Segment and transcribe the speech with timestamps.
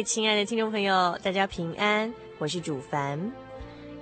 [0.00, 3.20] 位亲爱的听众朋友，大家平安，我是主凡，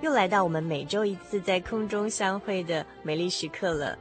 [0.01, 3.99] 又来到我们每周一次在空中相会的美丽时刻了。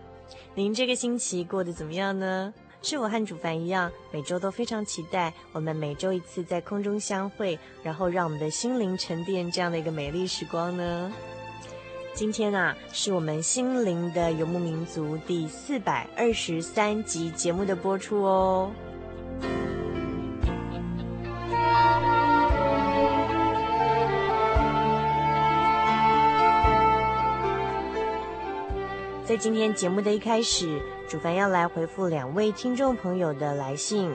[0.54, 2.54] 您这个星期过得怎么样呢？
[2.82, 11.12] 是我和主凡一样，每周都非常期待我们每周一次在空中相会，然后让我们的心灵沉淀这样的一个美丽时光呢？
[12.14, 18.70] 今天啊，是我们心灵的游牧民族第四百二十三集节目的播出哦。
[29.28, 34.10] 在今天节目的一开始，主凡要来回复两位听众朋友的来信。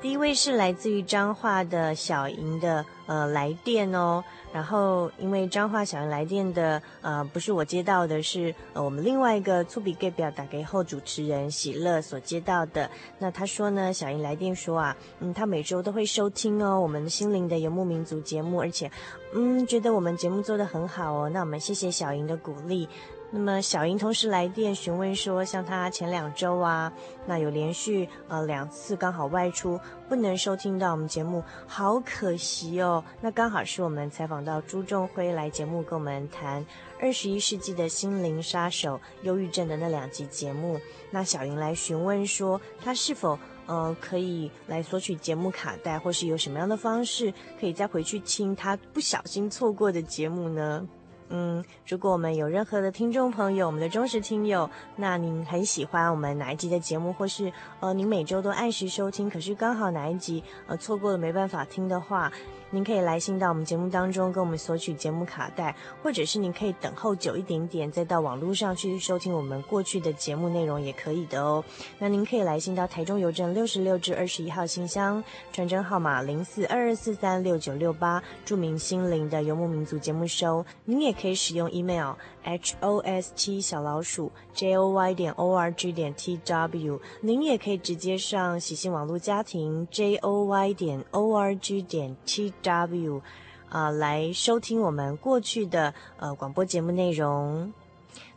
[0.00, 4.22] 第一位是来自于彰化的小莹的呃来电哦，
[4.52, 12.88] 然后因为彰化小莹来电的呃不是我接到的是，呃我们另外一个粗笔 gay 表打给后主持人喜乐所接到的。
[13.18, 18.88] 那他说呢，小莹来电说啊，嗯，他每周都会收听哦我们心灵的游牧民族节目，而且
[19.34, 21.28] 嗯觉得我们节目做得很好哦。
[21.28, 22.88] 那我们谢谢小莹的鼓励。
[23.34, 26.92] 那么小莹同时来电询问说，像她前两周啊，
[27.26, 33.02] 那有连续呃两次刚好外出，不能收听到我们节目，好可惜哦。
[33.22, 36.62] 那刚好是我们采访到朱仲辉来节目跟我们谈
[37.00, 40.78] 二十一世纪的心灵杀手忧郁症的那两集节目。
[41.10, 50.86] 那小莹来询问说，她是否呃可以来索取节目卡带，或是有什么样的方式可以再回去听她不小心错过的节目呢？
[51.34, 57.50] 嗯，如果我们有任何的听众朋友，我们的忠实听友，那您很喜欢我们哪一集的节目，或是
[57.80, 62.30] 呃，您每周都按时收听，可是刚好哪一集呃错过了没办法听的话。
[62.74, 71.62] 您可以来信到我们节目当中，跟我们索取节目卡带，或者是您可以等候久一点点，再到网络上去收听我们过去的节目内容也可以的哦。
[71.98, 75.22] 那您可以来信到台中邮政六十六至二十一号信箱，
[75.52, 80.64] 传真号码零四二二四三六九六八，注明心灵的游牧民族节目收。
[80.86, 86.40] 您也可以使用 email h o s t 小老鼠 j o y 点 o r g 点 t
[86.42, 92.50] w，您也可以直接上喜信网络家庭 j o y 点 o r g 点 t。
[92.62, 93.20] W，
[93.68, 97.72] 啊、来收听我们过去的呃广播节目内容。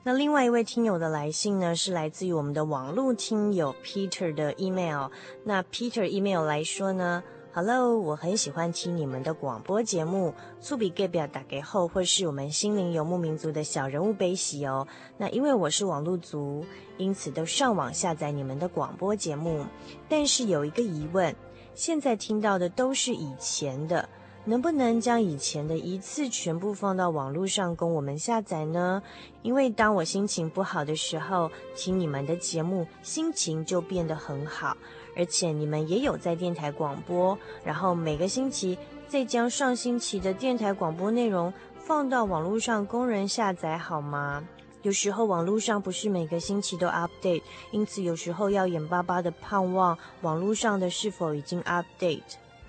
[0.03, 5.09] 那另外一位听友的来信呢，是来自于我们的网络听友 Peter 的 email。
[5.43, 14.87] 那 Peter email 来说呢，Hello，我很喜欢听你们的广播节目，粗笔给表打给后，或是我们心灵游牧民族的小人物悲喜哦。
[15.17, 16.63] 那因为我是网络族，
[16.97, 19.65] 因此都上网下载你们的广播节目，
[20.07, 21.35] 但是有一个疑问。
[21.73, 24.07] 现在听到的都是以前的，
[24.47, 29.01] 能不能将以前的一次全部放到网络上供我们下载呢？
[29.41, 34.77] 因为当我心情不好的时候，听你们的节目，心情就变得很好。
[35.17, 38.77] 而且你们也有在电台广播，然后每个星期
[39.07, 44.43] 再将上星期的电台广播内容放到网络上供人下载，好吗？
[44.83, 52.21] 有时候网络上不是每个星期都 update，因此有时候要眼巴巴的盼望网络上的是否已经 update。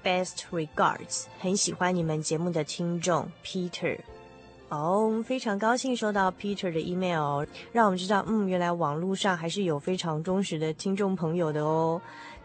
[0.07, 3.99] Best regards，很喜欢你们节目的听众 Peter。
[4.69, 12.01] 哦，非常高兴收到 Peter 的 email，让我们知道，嗯，原来网络上还是有非常忠实的听众朋友的哦。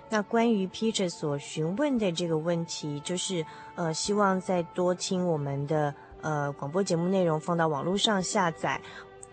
[0.09, 8.81] 那关于 Peter 所询问的这个问题，就是呃，希望再多听我们的呃广播节目内容放到网络上下载。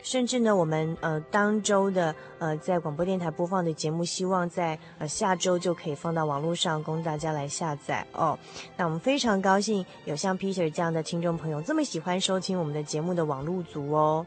[0.02, 8.38] 甚至呢，我们呃当周的呃在广播电台播放的节目，希望在呃下周就可以放到网络上供大家来下载哦。
[8.76, 14.24] 那我们非常高兴有像 Peter 这样的听众朋友这么喜欢收听我们的节目的网络组哦。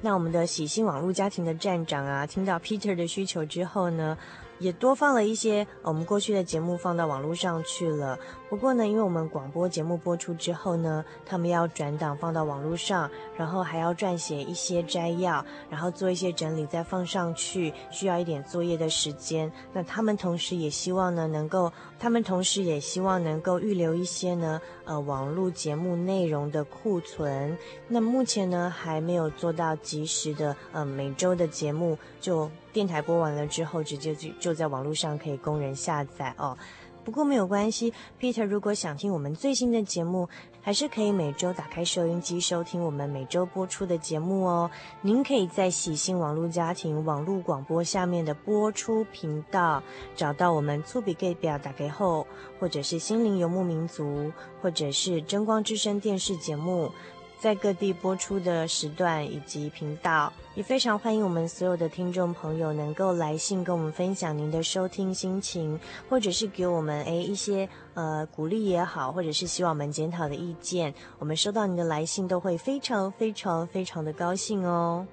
[0.00, 4.16] 那我们的喜新网络家庭的站长啊，听到 Peter 的需求之后呢，
[4.58, 8.18] 也多放了一些我们过去的节目放到网络上去了。
[8.48, 19.52] 不过呢，因为我们广播节目播出之后呢，他们要转档放到网络上，然后还要撰写一些摘要，然后做一些整理再放上去，需要一点作业的时间。
[19.72, 27.56] 那他们同时也希望呢，能够，他们同时也希望能够预留一些呢，呃，网络节目内容的库存。
[27.86, 32.50] 那目前呢，还没有做到及时的，呃，每周的节目就。
[32.72, 36.56] 电台播完了之后，直接就就在网络上可以供人下载哦。
[37.04, 40.28] 不过没有关系，Peter 如果想听我们最新的节目，
[40.60, 44.70] 还是可以每周打开收音机收听我们每周播出的节目哦。
[45.00, 49.82] 您可以在喜信网络家庭网络广播下面的播出频道
[50.14, 52.26] 找到我们粗笔 gay 表打开后，
[52.60, 54.30] 或者是心灵游牧民族，
[54.60, 56.90] 或者是真光之声电视节目。
[57.40, 65.78] 在各地播出的时段以及频道，也非常欢迎我们所有的听众朋友能够来信跟我们分享您的收听心情，
[66.10, 70.92] 或者是给我们诶一些呃鼓励也好，或者是希望我们检讨的意见。
[71.20, 75.06] 我们收到您的来信都会非常非常非常的高兴哦。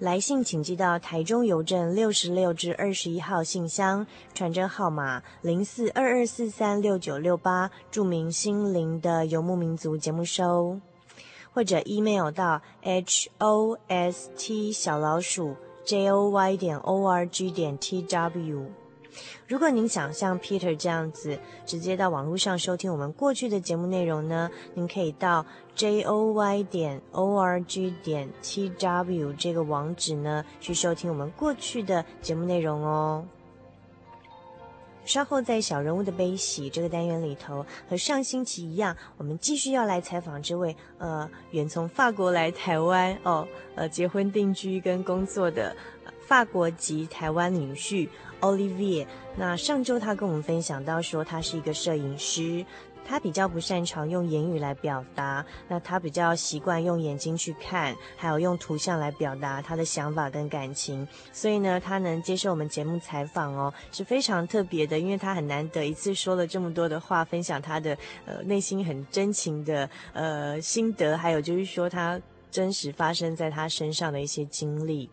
[0.00, 4.04] 来信请寄到台中邮政六十六至二十一号信箱，
[4.34, 10.80] 传真号码零四二二四三六九六八，注明“心灵的游牧民族”节目收。
[11.52, 15.54] 或者 email 到 h o s t 小老鼠
[15.84, 18.66] j o y 点 o r g 点 t w。
[19.46, 25.44] 如果您想像 Peter 这样子直接到网络上收听我们过去的节目内容呢，您可以到
[25.74, 33.26] j o y 点 o r g 点 t w 这个网址呢去收听我们过去的节目内容哦。
[35.04, 45.74] 稍后在小人物的悲喜这个单元里头，和上星期一样，我们继续要来采访这位呃远从法国来台湾哦，呃结婚定居跟工作的
[46.26, 48.08] 法国籍台湾女婿
[48.40, 49.06] Olivier。
[49.36, 52.64] 那上周他跟我们分享到说，他是一个摄影师。
[53.04, 61.06] 他比较不擅长用言语来表达，那他比较习惯用眼睛去看，还有用图像来表达他的想法跟感情。
[61.32, 72.20] 所以呢，他能接受我们节目采访哦，是非常特别的，因为他很难得一次说了这么多的话，分享他的呃内心很真情的呃心得，还有就是说他
[72.50, 75.10] 真实发生在他身上的一些经历。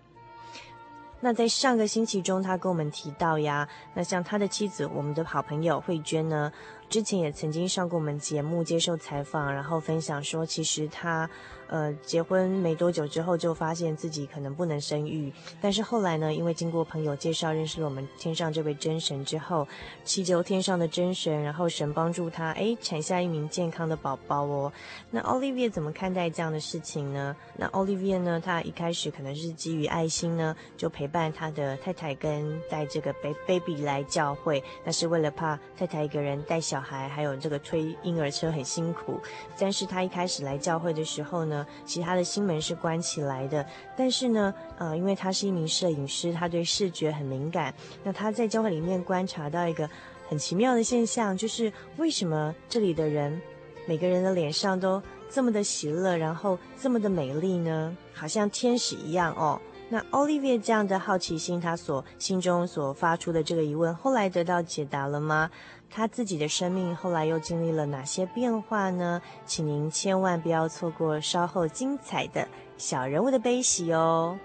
[1.21, 6.49] 那在上个星期中，他跟我们提到呀，那像他的妻子，我们的好朋友慧娟呢。
[6.89, 11.29] 之前也曾经上过我们节目接受采访，然后分享说，其实他，
[11.69, 15.31] 呃，结婚没多久之后就发现自己可能不能生育，
[15.61, 19.67] 但是后来呢，因为经过朋友介绍认识了我们天上这位真神之后，
[20.03, 24.73] 祈求天上的真神，然后神帮助他，哎，产下一名健康的宝宝哦。
[25.11, 27.35] 那 Olivier 怎么看待这样的事情呢？
[27.55, 33.13] 那 Olivier 呢，他一开始可能是基于爱心呢，就陪伴他的太太跟带这个
[33.45, 36.79] baby 来教会，那是为了怕太太一个人带小。
[36.79, 39.19] 小孩还有这个推婴儿车很辛苦，
[39.59, 43.65] 但是他一开始来教会的时候呢，其他的心门是关起来的。
[43.95, 47.73] 但是呢，呃，因为他是一名摄影师，他对视觉很敏感。
[48.03, 49.89] 那他在教会里面观察到一个
[50.27, 53.41] 很奇妙的现象，就是为什么这里的人
[53.87, 57.95] 每个人的脸上都这么的喜乐，然后这么的美丽呢？
[58.13, 59.59] 好像天使一样哦。
[59.91, 65.49] 那 Olivier 这样的好奇心，他所心中所发出的这个疑问，后来得到解答了吗？
[65.89, 69.21] 他自己的生命后来又经历了哪些变化呢？
[69.45, 74.37] 请您千万不要错过稍后精彩的小人物的悲喜哦。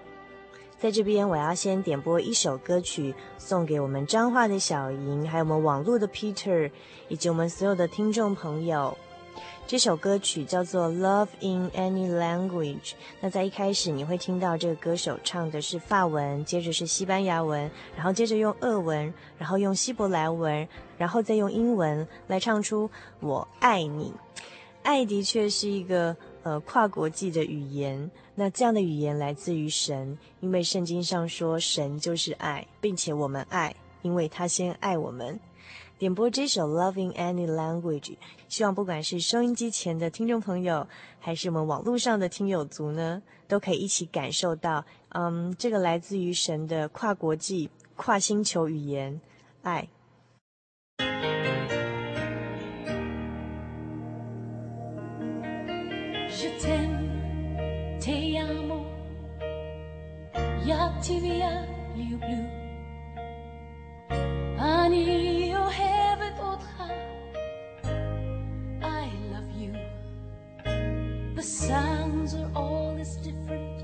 [0.77, 6.69] 在这边，我要先点播一首歌曲，送给我们彰化的小莹，还有我们网络的 Peter，
[7.07, 8.97] 以及我们所有的听众朋友。
[9.67, 12.91] 这首歌曲叫做《Love in Any Language》。
[13.19, 20.67] 那在一开始，你会听到这个歌手唱的是法文，接着是西班牙文，然后接着用俄文，然后用希伯来文，
[20.99, 22.87] 然后再用英文来唱出
[23.21, 24.13] “我爱你”。
[24.83, 28.11] 爱的确是一个呃跨国际的语言。
[28.35, 35.39] 那这样的语言来自于神，因为圣经上说神就是爱，并且我们爱，因为他先爱我们。
[35.97, 38.01] 点播这首《Loving Any Language》，
[38.49, 40.85] 希望不管是收音机前的听众朋友，
[41.21, 49.21] 还是我们网络上的听友族呢，都可以一起感受到，嗯，这个来自于神的跨国际、跨星球语言——
[49.63, 49.87] 爱。
[72.33, 73.83] are all as different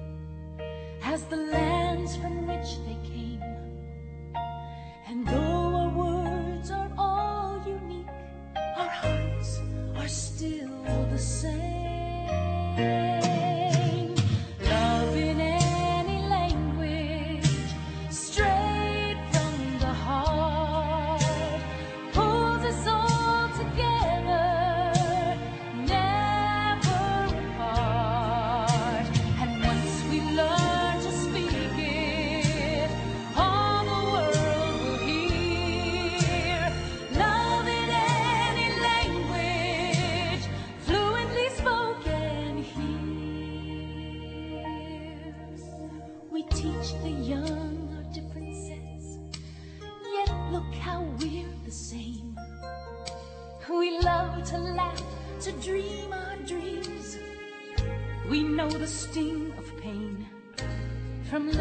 [1.03, 3.20] as the lands from which they came.
[55.51, 57.17] to dream our dreams.
[58.29, 60.25] We know the sting of pain
[61.29, 61.60] from love.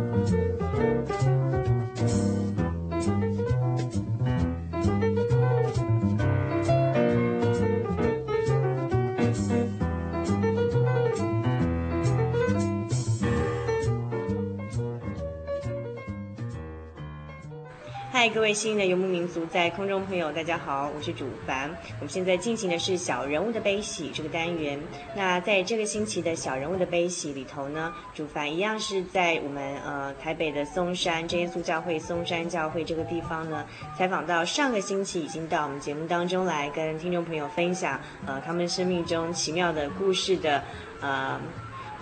[18.21, 21.67] 嗨，各位幸运的游牧民族，在空中朋友，大家好，我是主凡。
[21.99, 24.79] 我们现在进行的是小人物的悲喜这个单元。
[25.15, 33.65] 那在这个星期的小人物的悲喜里头呢，主凡一样是在我们呃台北的松山真耶稣教会松山教会这个地方呢，
[33.97, 40.63] 采访到上个星期已经到我们节目当中来跟听众朋友分享呃他们生命中奇妙的故事的
[41.01, 41.41] 呃。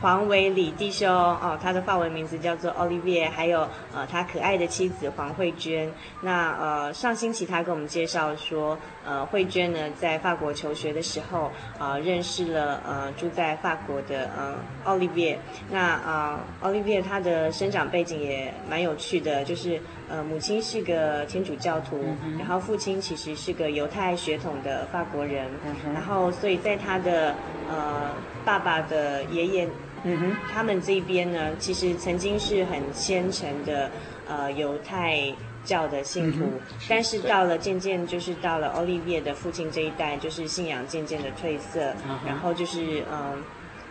[0.01, 5.91] 黄伟礼弟兄哦，他的法文名字叫做 Olivier，还有呃他可爱的妻子黄慧娟。
[6.21, 15.35] 那呃上星期他跟我们介绍说，呃慧娟呢在法国求学的时候啊、呃、认识了呃住在法国的呃 Olivier。
[15.69, 25.45] 那啊、呃、Olivier 他的生长背景也蛮有趣的，就是呃母亲是个天主教徒，然后父亲其实是个犹太血统的法国人，
[25.93, 27.35] 然后所以在他的
[27.69, 28.11] 呃
[28.45, 29.67] 爸爸的爷爷。
[30.03, 33.89] 嗯哼，他们这边呢，其实曾经是很虔诚的，
[34.27, 43.37] 呃，犹太教的信徒，嗯、但是到了渐渐就是到了 Olivier 的父亲这一代，就是信仰渐渐的褪色，嗯、然后就是嗯、呃，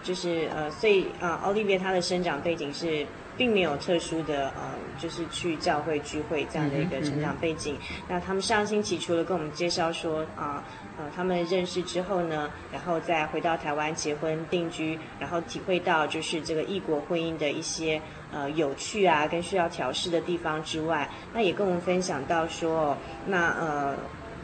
[0.02, 7.74] 就是呃，所以呃，Olivier 他的生长背景是并没有特殊的呃，就是去教会聚会这样的一个成长背景。
[7.74, 10.64] 嗯嗯、那他们上星期除了跟我们介绍说啊。
[10.64, 10.64] 呃
[10.98, 18.02] 呃，他们认识之后呢，然后再回到台湾结婚定居，然后体会到就是这个异国婚姻的一些
[18.32, 23.94] 呃有趣啊，跟需要调试的地方之外，那也跟我们分享到说，那呃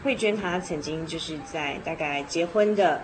[0.04, 3.00] 慧娟她曾经就是在大概结婚的，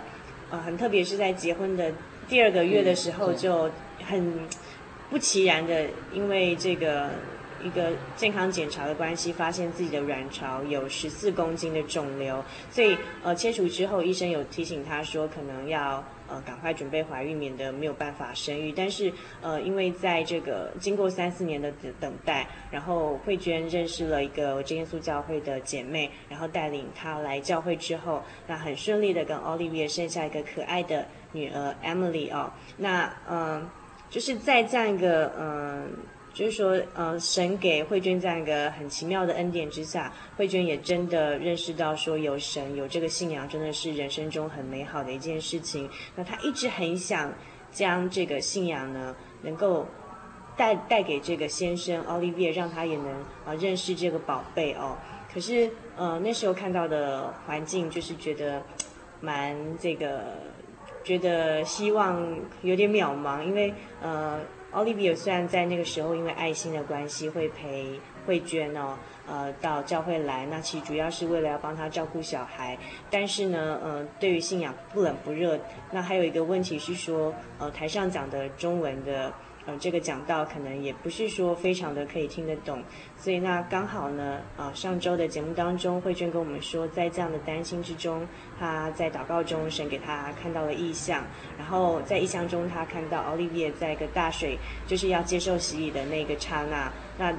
[0.50, 1.92] 呃很特别是在结婚的
[2.28, 3.68] 第二个月的时候，就
[4.04, 4.48] 很
[5.10, 7.10] 不其然的，因为这个。
[7.62, 18.72] 一个健康检查的关系，发现自己的卵巢有十四公斤的肿瘤，所以呃切除之后，医生有提醒他说，可能要呃赶快准备怀孕，免得没有办法生育。
[18.72, 33.68] 但是呃因为在这个经过三四年的等待，然后慧娟认识了一个真耶稣教会的姐妹，然后带领她来教会之后，那很顺利的跟 Olivia 生下一个可爱的女儿 Emily 哦，那嗯、
[34.08, 35.90] 就是在这样一个嗯。
[36.40, 45.86] 就是说，呃，神给慧娟这样一个很奇妙的恩典之下，慧娟也真的认识到说，有神有这个信仰，真的是人生中很美好的一件事情。
[46.16, 47.30] 那她一直很想
[47.70, 49.86] 将这个信仰呢，能够
[50.56, 53.06] 带带给这个先生 Olivia，让他也能
[53.44, 54.96] 啊、认识这个宝贝哦。
[55.30, 58.62] 可是，呃，那时候看到的环境就是觉得
[59.20, 60.38] 蛮这个，
[61.04, 64.40] 觉得希望有点渺茫，因为呃。
[64.72, 68.96] 奥利维尔虽然在那个时候因为爱心的关系会陪慧娟哦，
[69.26, 72.78] 呃，到教会来，那其实主要是为了要帮她照顾小孩，
[73.10, 75.58] 但是呢，呃，对于信仰不冷不热。
[75.90, 79.32] 那还有一个问题是说，呃，台上讲的中文的。
[79.66, 82.82] 呃，这个讲到可能也不是说非常的可以听得懂，
[83.18, 88.26] 所以那刚好呢，呃，上周的节目当中，慧娟跟我们说，在这样的担心之中，
[88.58, 91.22] 她在祷告中，神给她看到了异象，
[91.58, 97.30] 然后在异象中，她看到奥利维在一个大水就是要接受洗礼的那个刹那，那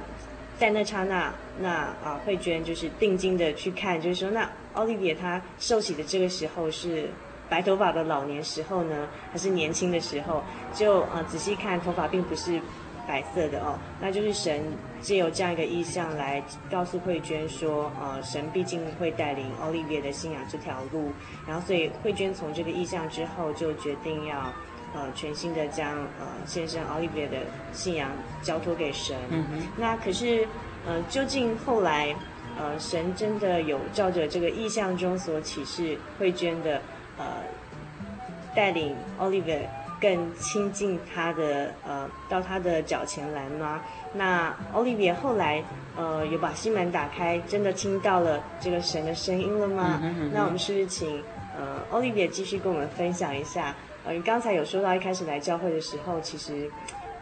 [0.56, 1.70] 在那刹那，那
[2.04, 7.08] 啊、慧娟就是定睛的去看，就是说，那奥利维他受洗的这个时候是。
[7.52, 10.42] 白头发的老年时候呢，还是年轻的时候？
[10.72, 12.58] 就呃仔细看，头发并不是
[13.06, 14.62] 白色的哦，那就是神
[15.02, 21.12] 借由这样一个意象来告诉慧娟说，呃，神毕竟会带领奥利维的信仰这条路。
[21.46, 24.50] 然后，所以慧娟从这个意象之后，就决定要
[24.94, 27.36] 呃全新的将呃先生奥利维的
[27.70, 28.08] 信仰
[28.40, 29.14] 交托给神。
[29.28, 29.66] 嗯哼。
[29.76, 30.48] 那可是
[30.86, 32.16] 呃，究竟后来
[32.58, 36.80] 呃，神真的有照着这个意象中所启示慧娟的？
[37.22, 39.60] 呃，带领 Oliver
[40.00, 43.80] 更亲近他的呃，到他的脚前来吗？
[44.14, 45.62] 那 Oliver 后来
[45.96, 50.00] 呃，有把心门打开，真的听到了这个神的声音了吗？
[50.34, 51.22] 那我们是不是请
[51.56, 53.74] 呃 Oliver 继续跟我们分享一下？
[54.04, 56.68] 呃，你刚才有说到一开始来教会的时候，其实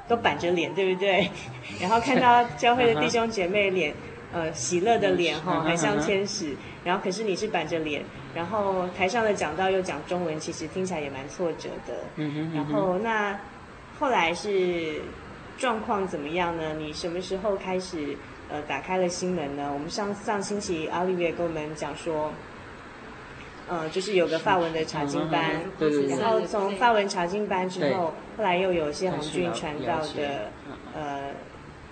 [0.08, 1.28] 都板着脸，对不对？
[1.80, 3.94] 然后看到教会的弟兄姐妹脸。
[4.33, 6.55] 呃，喜乐的脸哈，很像天使。
[6.85, 8.03] 然后可是你是板着脸，
[8.35, 11.95] 然后台上的讲道又讲中文，其实听起来也蛮挫折的。
[12.14, 12.55] 嗯哼。
[12.55, 13.38] 然后那
[13.99, 15.03] 后来是
[15.59, 16.75] 状况怎么样呢？
[16.79, 18.16] 你什么时候开始
[18.49, 19.71] 呃打开了心门呢？
[19.75, 22.33] 我们上上星期阿丽也跟我们讲说，
[23.69, 26.16] 呃，就是有个法文的查经班，对对对。
[26.16, 30.51] 然后从法文查经班之后，后来又有谢红俊传道的，
[30.95, 31.31] 呃。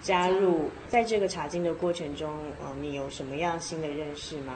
[0.08, 4.54] 加入在这个查经的过程中，呃，你有什么样新的认识吗？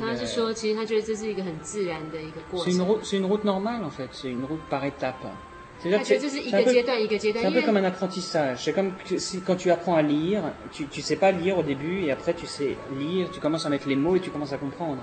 [0.00, 2.74] 他是说，其实他觉得这是一个很自然的一个过程。
[5.90, 8.92] 为像 un apprentissage，c'est comme
[9.44, 12.46] quand tu apprends à lire, tu tu sais pas lire au début et après tu
[12.46, 15.00] sais lire, tu commences à mettre les mots et tu commences à comprendre。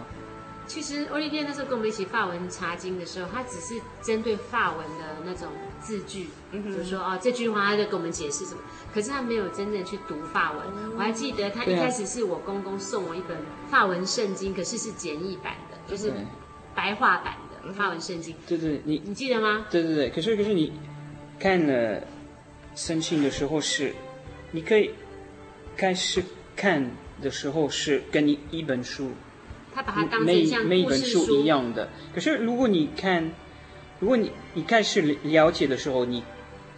[0.68, 5.48] 其实欧丽丽那时候跟我们一起法文查经的时候，他只是针对法文的那种
[5.82, 8.62] 字句，就说哦这句话他就跟我们解释什么，
[8.94, 10.62] 可是他没有真正去读法文。
[10.78, 13.36] 嗯、我还记得他一开始是我公公送我一本
[13.72, 16.14] 法文圣经，可是是简易版的，就是
[16.76, 17.74] 白话版的。
[17.74, 19.66] 法文圣经，对对，你你记得吗？
[19.70, 20.72] 对对对，可是可是你
[21.40, 22.02] 看了
[22.76, 23.94] 圣经的时候是，
[24.52, 24.92] 你可以
[25.76, 26.24] 开始
[26.56, 26.90] 看
[27.22, 29.12] 的时候是跟你一本书，
[29.74, 31.90] 他把它当成像每一本书一样的。
[32.14, 33.32] 可是如果你看，
[34.00, 36.24] 如果你你开始了解的时候，你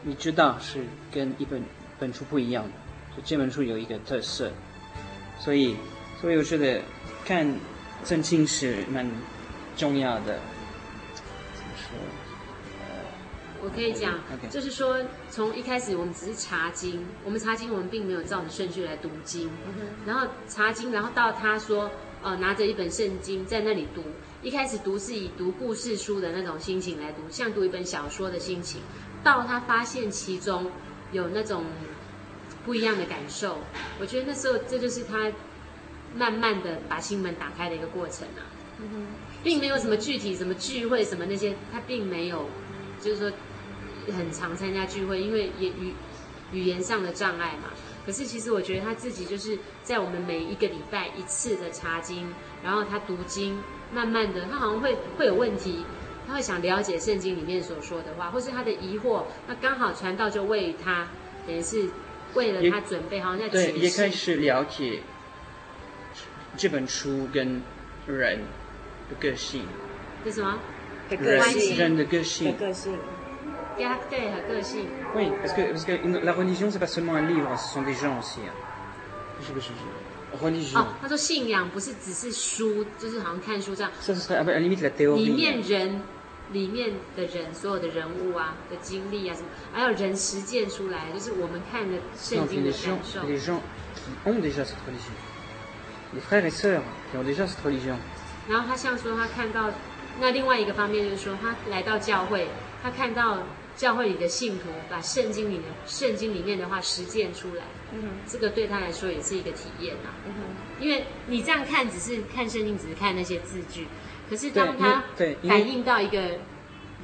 [0.04, 1.63] 你知道是跟一本
[2.00, 2.72] 本书不一样的，
[3.15, 4.52] 就这本书有一个特色，
[5.39, 5.76] 所以
[6.20, 6.82] 所以我觉得
[7.24, 7.56] 看
[8.04, 9.10] 圣经是蛮
[9.78, 10.39] 重要的。
[13.63, 14.19] 我可以讲
[14.50, 14.97] 就是说，
[15.30, 19.50] 从一开始我们只是查经，我们查经，我们并没有照着顺序来读经，
[20.06, 21.91] 然后查经，然后到他说，
[22.24, 24.04] 呃，拿着一本圣经在那里读，
[24.41, 28.82] 一开始读是以读故事书的那种心情来读，像读一本小说的心情，
[29.24, 30.71] 到他发现其中
[31.12, 31.63] 有那种
[32.65, 33.60] 不一样的感受，
[34.00, 35.32] 我觉得那时候这就是他
[36.15, 38.41] 慢慢的把心门打开的一个过程啊。
[39.43, 42.47] 并没有什么具体什么聚会什么那些，他并没有，
[43.00, 43.32] 就是说
[44.08, 45.94] 很常参加聚会，因为也语
[46.52, 47.70] 语言上的障碍嘛。
[48.06, 52.34] 可是其实我觉得他自己就是在我们每一个礼拜一次的查经，
[52.64, 53.60] 然后他读经，
[53.94, 55.86] 慢慢的他好像会会有问题，
[56.28, 61.08] 他会想了解圣经里面所说的话，或是他的疑惑，那刚好传道就为他，
[61.46, 61.90] 等于是
[62.34, 65.02] 为了他准备，好像在对，也开始了解
[66.58, 67.62] 这本书跟
[68.08, 68.40] 人。
[69.20, 69.66] 个性，
[70.24, 70.58] 是什么？
[71.10, 72.98] 的个性，人的个性，的个性，
[74.10, 74.88] 对和个性。
[75.15, 78.17] Oui, parce que parce que la religion c'est pas seulement un livre, ce sont des gens
[78.20, 80.80] aussi.，religion。
[80.80, 83.91] 哦，他说信仰不是只是书，就是好像看书这样。
[84.02, 85.26] 这是 à la limite la théorie。
[85.26, 86.02] 里面人，
[86.52, 93.24] 里面的人，所有的人物啊的经历啊什么，还有人实践出来，就是我们看的圣经的感受。
[93.24, 93.60] Les gens
[93.96, 95.13] qui ont déjà cette religion,
[96.13, 97.98] les frères et sœurs qui ont déjà cette religion.
[98.48, 99.70] 然后他像说，他看到
[100.20, 102.48] 那另外一个方面，就是说他来到教会，
[102.82, 103.44] 他看到
[103.76, 113.88] 教会里的信徒把圣经里的圣经里面的话实践出来，嗯哼，这个对他来说也是一个体验呐，嗯哼，因为你这样看只是看圣经，只是看那些字句，
[114.30, 115.04] 可是当他
[115.48, 116.40] 反映到一个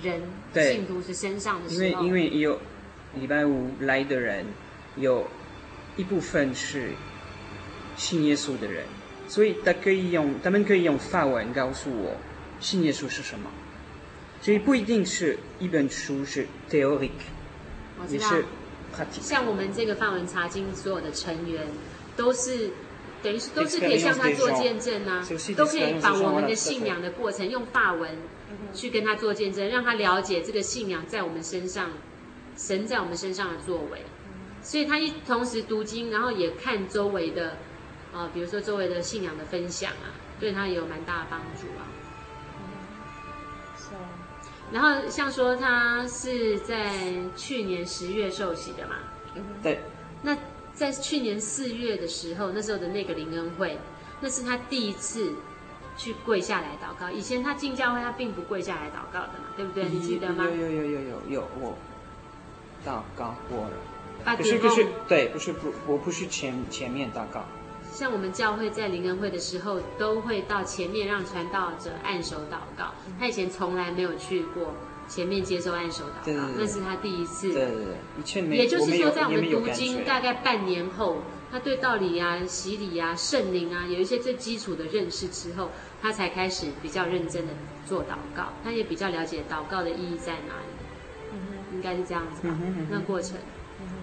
[0.02, 0.22] 人
[0.54, 2.60] 信徒是身上的时候，因为因为有
[3.16, 4.46] 礼拜五来的人，
[4.96, 5.28] 有
[5.96, 6.92] 一部分是
[7.96, 8.86] 信耶稣的人。
[9.30, 12.16] 所以他可以用，他们可以用法文告诉我，
[12.62, 13.52] 信耶稣是什么。
[14.48, 17.10] 所以不一定是一本书是 théorique，
[18.08, 18.46] 也是
[18.96, 19.20] pratique。
[19.20, 21.68] 像我们这个法文查经所有的成员，
[22.16, 22.70] 都是
[23.22, 25.22] 等于是都是可以向他做见证啊，
[25.58, 28.10] 都可以把我们的信仰的过程用法文
[28.74, 31.90] 去跟他做见证，让他了解这个信仰在我们身上，
[32.56, 34.04] 神在我们身上的作为。
[34.62, 37.58] 所以他一同时读经，然后也看周围的。
[38.14, 41.84] 啊，比如说周围的信仰的分享啊，对他也有蛮大的帮助啊。
[44.70, 44.76] 是。
[44.76, 46.94] 然后像说他是在
[47.36, 48.96] 去年十月受洗的嘛？
[49.64, 49.80] 对。
[50.22, 50.38] 那
[50.74, 53.78] 在去年四月的时候，那时候的那个灵恩会，
[54.20, 55.34] 那是他第一次
[55.96, 57.10] 去跪下来祷告。
[57.10, 59.86] 以前他进教会，他并不跪下来祷告的嘛，对不对？
[59.86, 60.44] 你记得吗？
[60.44, 61.78] 有有有有有有，我
[62.86, 64.36] 祷告过了。
[64.36, 67.46] 不是不是，对，不是不，我不是前前面祷告。
[67.98, 72.94] 像我们教会在灵恩会的时候，都会到前面让传道者按手祷告。
[73.20, 74.72] 他以前从来没有去过
[75.08, 77.52] 前面接受按手祷告，那是他第一次。
[77.52, 77.86] 对对
[78.24, 78.58] 对，没。
[78.58, 87.54] 也就是说，在我们读经大概半年后，他对道理啊、洗礼啊、圣灵啊，有一些最基础的认识之后，他才开始比较认真的
[87.88, 88.54] 做祷告。
[88.64, 91.34] 他也比较了解祷告的意义在哪里。
[91.34, 92.56] 嗯哼，应该是这样子吧？
[92.92, 93.40] 那过程。
[93.82, 93.94] 嗯哼。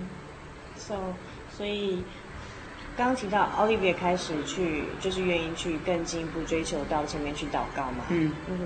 [0.77, 1.15] So，
[1.57, 2.03] 所以。
[2.97, 8.05] 刚刚提到奥利维开始去，就是愿意去更进一步追求到前面去祷告嘛。
[8.09, 8.59] 嗯嗯，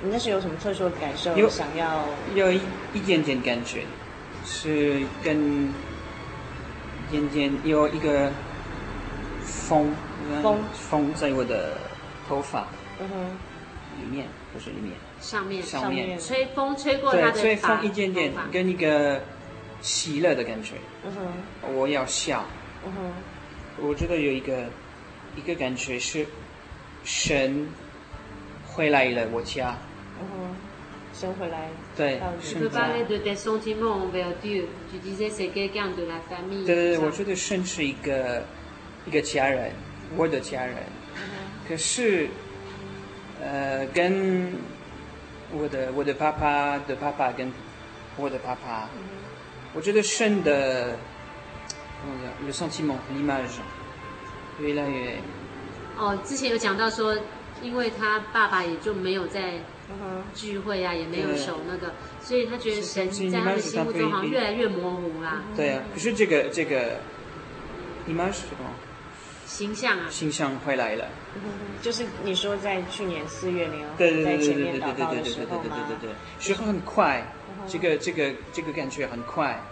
[0.00, 1.36] 你那时有什么特殊的感受？
[1.36, 2.04] 有想要
[2.36, 2.60] 有一
[2.92, 3.82] 一点点感觉，
[4.44, 8.30] 是跟一点点有一个
[9.42, 9.92] 风
[10.40, 11.76] 风风在我的
[12.28, 12.68] 头发
[13.00, 13.24] 嗯哼
[14.00, 19.20] 里面不是里面上面上面，吹风吹过他的发，吹风一点点跟一个
[19.80, 20.74] 喜乐的感觉。
[21.04, 22.44] 嗯哼，我要笑。
[22.86, 23.12] 嗯哼。
[23.80, 24.66] 我觉得有一个
[25.36, 26.24] 一个感觉是
[27.02, 27.68] 神
[28.66, 29.76] 回来了我家。
[30.20, 30.56] 嗯哼，
[31.12, 31.68] 神回来。
[31.96, 32.20] 对。
[36.64, 38.44] 对对对，我觉得神是一个
[39.06, 39.72] 一个家人，
[40.16, 40.76] 我的家人。
[41.68, 42.28] 可是，
[43.42, 44.52] 呃，跟
[45.52, 47.52] 我的我的爸爸的爸爸跟
[48.16, 48.88] 我的爸爸。
[49.74, 50.96] 我觉得神的。
[52.46, 53.60] Le sentiment, l'image，
[54.60, 55.16] 越来越。
[55.96, 57.16] 哦，之前有讲到说，
[57.62, 59.60] 因为他爸爸也就没有在
[60.34, 65.44] 聚会啊，也没有守那个，所以他觉得神在他的心目中好像越来越模糊啦。
[65.56, 66.98] 对啊，可是这个这个
[68.08, 68.68] image 什么？
[69.46, 70.06] 形象啊。
[70.10, 71.06] 形象回来了。
[71.80, 77.32] 就是你说在去年四月没有对对对对对对对对对对对对对对，时候很快，
[77.66, 79.62] 这个这个这个感觉很快。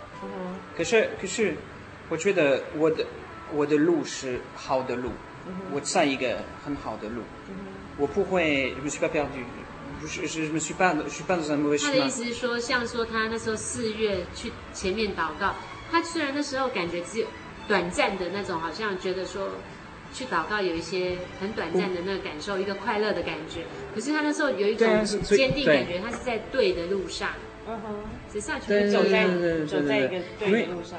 [0.75, 1.57] 可是可是。
[2.09, 3.07] 我觉得我的
[3.55, 5.11] 我的路是好的路，
[5.73, 7.23] 我在一个很好的路，
[7.97, 9.45] 我不会，je ne suis pas perdu，
[10.01, 11.77] 不是是什么去办的去办的什么？
[11.79, 15.55] 他的意思是说，像说他那时候四月去前面祷告，
[15.91, 17.27] 他虽然那时候感觉只有
[17.69, 19.51] 短暂的那种，好像觉得说
[20.13, 23.63] 去祷告有一些很短暂的那个感受，一个快乐的感觉。
[23.95, 27.31] 可是他那时候有一种坚定感觉，他是在对的路上。
[27.65, 27.95] 嗯哼，
[28.33, 29.25] 只是去走在
[29.67, 30.99] 走在一个对的路上。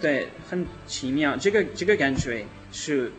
[0.00, 1.36] 对，很奇妙。
[1.36, 3.10] 这个这个感觉是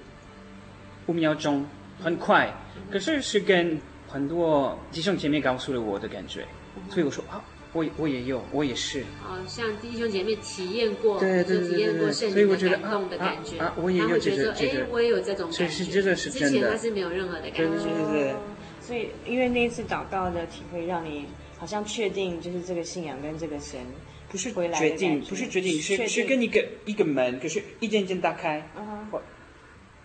[1.07, 1.65] 五秒钟，
[1.99, 2.53] 很快，
[2.91, 6.45] 可是是跟很多弟兄姐妹告诉了我的感觉，
[6.89, 9.01] 所以我说啊，我我也有，我也是。
[9.23, 15.67] 哦，像弟兄姐妹体验过，对对对，体验过圣灵的感动的感觉，啊，我也有觉得，哎，我也有这种感觉。
[15.67, 16.49] 是这个是真的。
[16.49, 17.67] 之前他是没有任何的感觉。
[17.67, 18.35] 对对对对。
[18.79, 21.25] 所以，因为那一次祷告的体会，让你
[21.57, 23.81] 好像确定，就是这个信仰跟这个神。
[24.29, 28.61] 不是决定，不是决定，是是跟一个一个门，可是一件一件打开，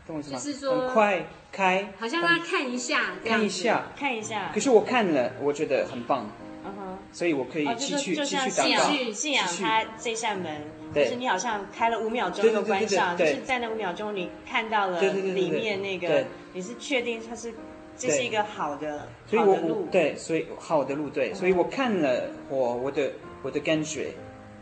[0.07, 0.39] 懂我意思吗？
[0.39, 4.51] 就是说很快开，好像他看一下，看一下，看一下。
[4.55, 6.31] 可是我看了，我觉得很棒，
[6.65, 9.13] 嗯哼，所以我可以继续继续。
[9.13, 10.63] 信仰它这扇门，
[10.95, 17.53] 就是你好像开了五秒钟又关上，就是在那五秒钟你看到了里面那个，你是确定它是
[17.97, 23.13] 这是一个好的好的路，对，所以好的路对，所以我看了我我的。
[23.43, 24.15] 我的感觉，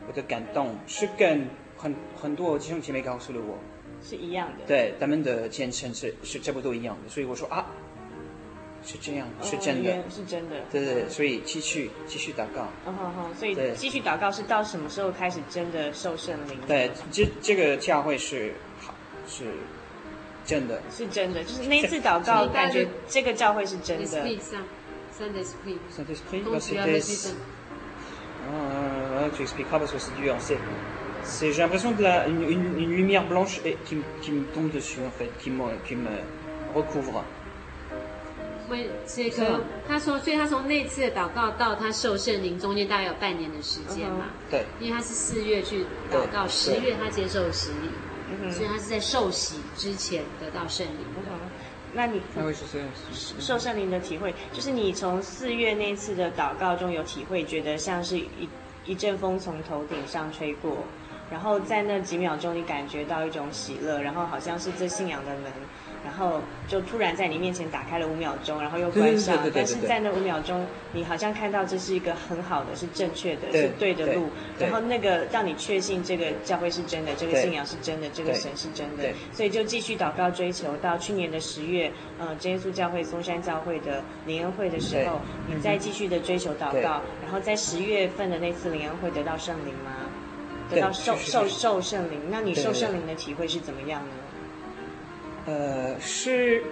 [0.09, 3.59] 我的感动是跟很很多弟兄姐妹告诉了我，
[4.03, 4.65] 是一样的。
[4.67, 7.67] 对，他们的虔诚是是差不多一样的，所以我说啊，
[8.85, 10.57] 是这样，是真的，是真的。
[10.71, 12.69] 对对，所以继续继续祷告。
[12.87, 16.59] 嗯哼哼，所以继续祷告是到什么时候开始真的受圣灵？
[16.67, 18.95] 对，这这个教会是好
[19.27, 19.45] 是
[20.47, 24.27] 真的，是真的，就是那一次祷告感觉这个教会是真的。
[25.21, 26.45] Sunday Spring Sunday Spring
[28.50, 30.36] Ah, tu expliqueras parce que c'est dur.
[30.40, 30.58] C'est,
[31.24, 34.72] c'est, j'ai l'impression de la, une, une, une lumière blanche et, qui, qui me tombe
[34.72, 36.10] dessus en fait, qui me, qui me
[36.76, 37.24] recouvre.
[38.68, 44.26] 为这个，他说，所以他从那次的祷告到他受圣灵中间大概有半年的时间嘛？
[44.50, 51.06] 对，因为他是四月去祷告，十月他接受洗礼，所以他是在受洗之前得到圣灵。
[51.93, 52.21] 那你
[53.39, 58.49] 受圣灵的体会，就是你从四月那次的祷告中有体会，觉得像是一
[58.87, 60.79] 一阵风从头顶上吹过，
[61.31, 65.53] 然后在那几秒钟你感觉到一种喜乐，然后好像是这信仰的门。
[66.05, 69.37] 然后就突然在你面前打开了五秒钟，然后又关上。
[69.55, 74.29] 但是在那五秒钟，你好像看到这是一个很好的、是正确的、是对的路。
[74.59, 79.05] 然后那个让你确信这个教会是真的，这个信仰是真的，这个神是真的。
[79.33, 80.75] 所以就继续祷告追求。
[80.83, 87.03] 到去年的十月，呃，真耶稣教会松山教会的灵恩会的时候，你再继续的追求祷告。
[87.23, 89.93] 然后在十月份的那次灵恩会得到圣灵吗？
[90.71, 92.21] 得到受受受圣灵。
[92.31, 94.13] 那你受圣灵的体会是怎么样呢？
[95.51, 96.63] 呃，是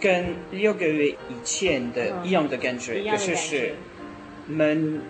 [0.00, 3.74] 跟六个月以前的一样的感觉，就是是
[4.46, 5.02] 门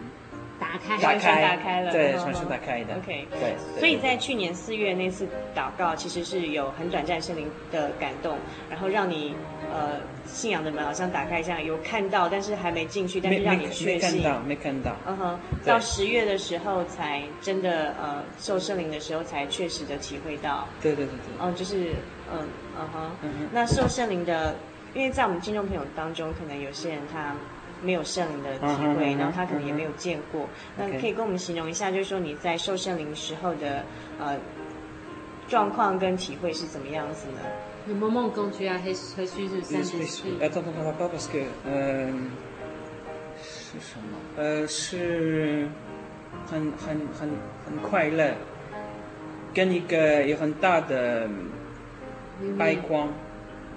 [0.58, 2.94] 打开，打开，打开了，对，重新打开的。
[2.96, 3.54] OK，对。
[3.78, 8.38] 所以在去年四月那次祷告，其实是有很短暂圣灵的感动，
[8.70, 9.34] 然后让你
[9.72, 14.18] 呃信仰的门好像打开一样，有看到，但是还没进去，但是让你确信。
[14.18, 14.96] 没看到，没看到。
[15.06, 20.66] 嗯哼，到十月的时候才真的呃受圣灵的时候，才确实的体会到。
[20.82, 21.34] 对对对对。
[21.40, 21.92] 嗯，就是。
[22.28, 22.40] 嗯
[22.76, 23.10] 嗯哼，
[23.52, 24.56] 那受圣灵的，
[24.94, 27.36] 因为在我们听众朋友当中，可能有些人他
[27.82, 28.66] 没有圣灵的体
[28.98, 30.48] 会，然后他可能也没有见过。
[30.76, 33.84] 那可以跟我们形容一下，就是说你在受圣灵时候的
[34.18, 34.36] 呃
[35.48, 37.40] 状况跟体会是怎么样子呢？
[37.88, 38.78] 有没有梦工具啊？
[38.82, 40.30] 还是还是三十岁？
[40.40, 41.10] 呃，等等等等，
[43.42, 44.18] 是什么？
[44.36, 45.68] 呃，是
[46.46, 47.30] 很很很
[47.64, 48.34] 很快乐，
[49.54, 51.28] 跟一个有很大的。
[52.58, 53.08] 白光，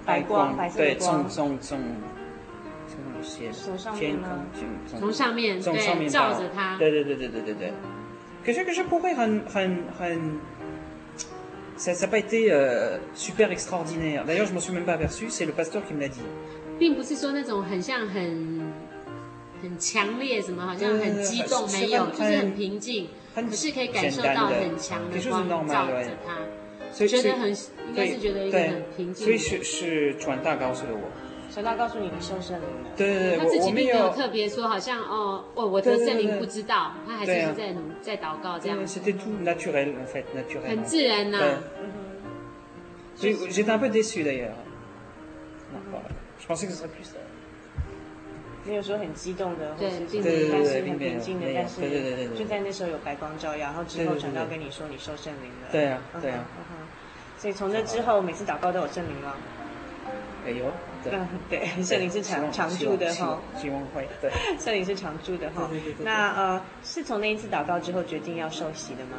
[0.04, 1.26] 白光，白光，对，从
[3.94, 4.28] 天空，
[4.98, 7.72] 从上面，从上面照着它，对对对对对对对。
[8.44, 10.38] 可是可是不会很很很
[11.76, 12.50] ，ça ça pas été
[13.14, 14.24] super extraordinaire.
[14.24, 15.28] D'ailleurs, je m'en suis même pas aperçu.
[15.28, 16.22] C'est le pasteur qui me l'a dit.
[16.78, 18.72] 并不是说那种很像很
[19.62, 26.38] 很强烈什么，好像很激动，没有，就是很平静，可是可以感受到很强的光照着它。
[26.92, 29.24] 所以觉得很，应该是觉得一个很平静。
[29.24, 31.10] 所以是是传大告诉了我，
[31.52, 32.90] 传道告诉你你受圣灵了。
[32.96, 38.78] 对对对，他自己并没有特别说，好像哦，我我得圣灵不知道，他还是在努在祷告这样。
[38.86, 40.68] C'était tout naturel en fait, naturel。
[40.68, 41.38] 很自然呐。
[43.16, 44.54] 所以 j'étais un peu déçu d'ailleurs。
[46.40, 47.14] Je pensais que ce serait plus。
[48.64, 55.68] 没有说很激动的，对，并且但是很平静的，但是就在那时候有白光照耀，然后之后传道跟你说你受圣灵了。
[55.72, 56.44] 对啊，对啊。
[57.38, 59.34] 所以从这之后，每次祷告都有证明吗？
[60.46, 60.70] 有。
[61.02, 61.12] 对。
[61.12, 65.68] 嗯，对，圣灵 是常常住的哈，希望会，对， 圣灵是常住的哈。
[65.98, 69.18] 那呃，是从那一次祷告之后决定要受洗的吗？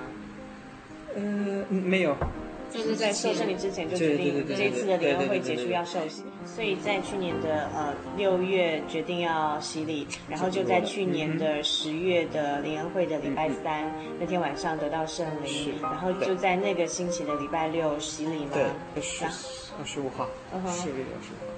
[1.16, 2.16] 嗯，没有。
[2.74, 18.52] 就是在受圣灵之前就决定这一次的联合会结束要受洗，所以在去年的呃六月决定要洗礼，然后就在去年的十月的联合会的礼拜三那天晚上得到圣灵，然后就在那个星期的礼拜六洗礼嘛。
[18.54, 19.02] 对，二
[19.86, 20.30] 十五号，
[20.72, 21.51] 十月二十五号。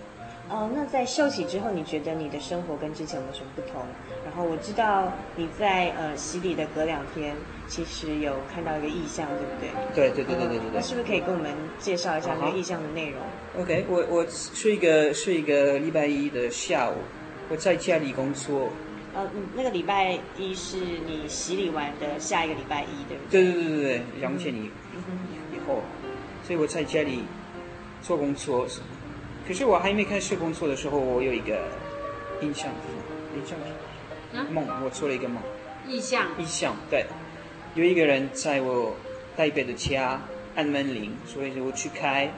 [0.54, 3.82] 哦，那在受洗之后，你觉得你的生活跟之前有没有什么不同？
[4.24, 7.36] 然后我知道你在呃洗礼的隔两天，
[7.68, 9.70] 其实有看到一个意象，对不对？
[9.96, 10.70] 对对对对对对。
[10.76, 13.20] 那是不是可以跟我们介绍一下那个意象的内容
[13.64, 16.94] ？OK，我我是一个是一个礼拜一的下午，
[17.50, 18.70] 我在家里工作。
[19.16, 23.44] 呃，那个礼拜一是你洗礼完的下一个礼拜一，对不对？
[23.44, 24.70] 对对对对对，两天以
[25.52, 25.82] 以后，
[26.44, 27.24] 所以我在家里
[28.04, 28.68] 做工作。
[29.48, 31.68] 可是我还没开始工作的时候，我有一个
[32.42, 32.72] 印象，
[33.36, 35.42] 印象是梦，我做了一个梦。
[35.88, 36.28] 意象。
[36.38, 37.06] 意象，对，
[37.76, 38.96] 有一个人在我
[39.36, 40.22] 台北的家
[40.56, 42.32] 按门铃，所以我去开。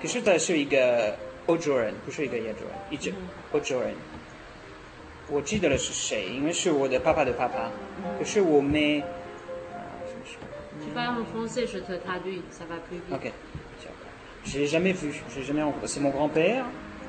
[0.00, 3.14] 可是他是一个欧洲人，不是一个亚洲人，一直
[3.52, 3.94] 欧洲人。
[5.28, 7.70] 我记得了是谁，因为是我的爸爸的爸爸。
[8.18, 9.02] 可是我没。
[13.10, 13.32] OK。
[14.44, 15.72] J'ai jamais vu, j'ai jamais vu.
[15.86, 16.64] C'est mon grand-père。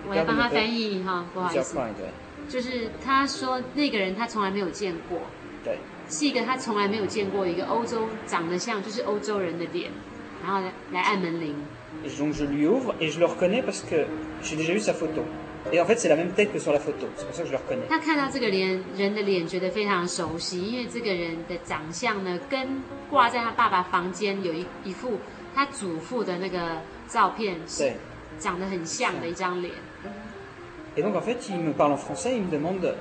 [0.08, 1.78] 我要帮他翻译哈，不好意思。
[2.50, 5.18] 就是他说那个人他从来没有见过，
[5.64, 5.78] 对，
[6.10, 9.90] 是一个他从来没有见过一个欧洲长得像就是欧洲人的脸，
[10.44, 11.56] 然后来来按门铃。
[12.06, 14.06] Donc je lui ouvre et je le reconnais parce que
[14.44, 15.24] j'ai déjà vu sa photo.
[15.72, 17.48] Et en fait c'est la même tête que sur la photo, c'est pour ça que
[17.48, 17.88] je le reconnais.
[17.88, 25.20] 他看到这个脸人的脸觉得非常熟悉，因为这个人的长相呢跟挂在他爸爸房间有一一副
[25.56, 26.82] 他祖父的那个。
[27.08, 27.94] 照片是
[28.40, 29.74] 长得很像的一张脸。
[30.96, 32.94] Et donc en fait, il me parle en français, il me demande,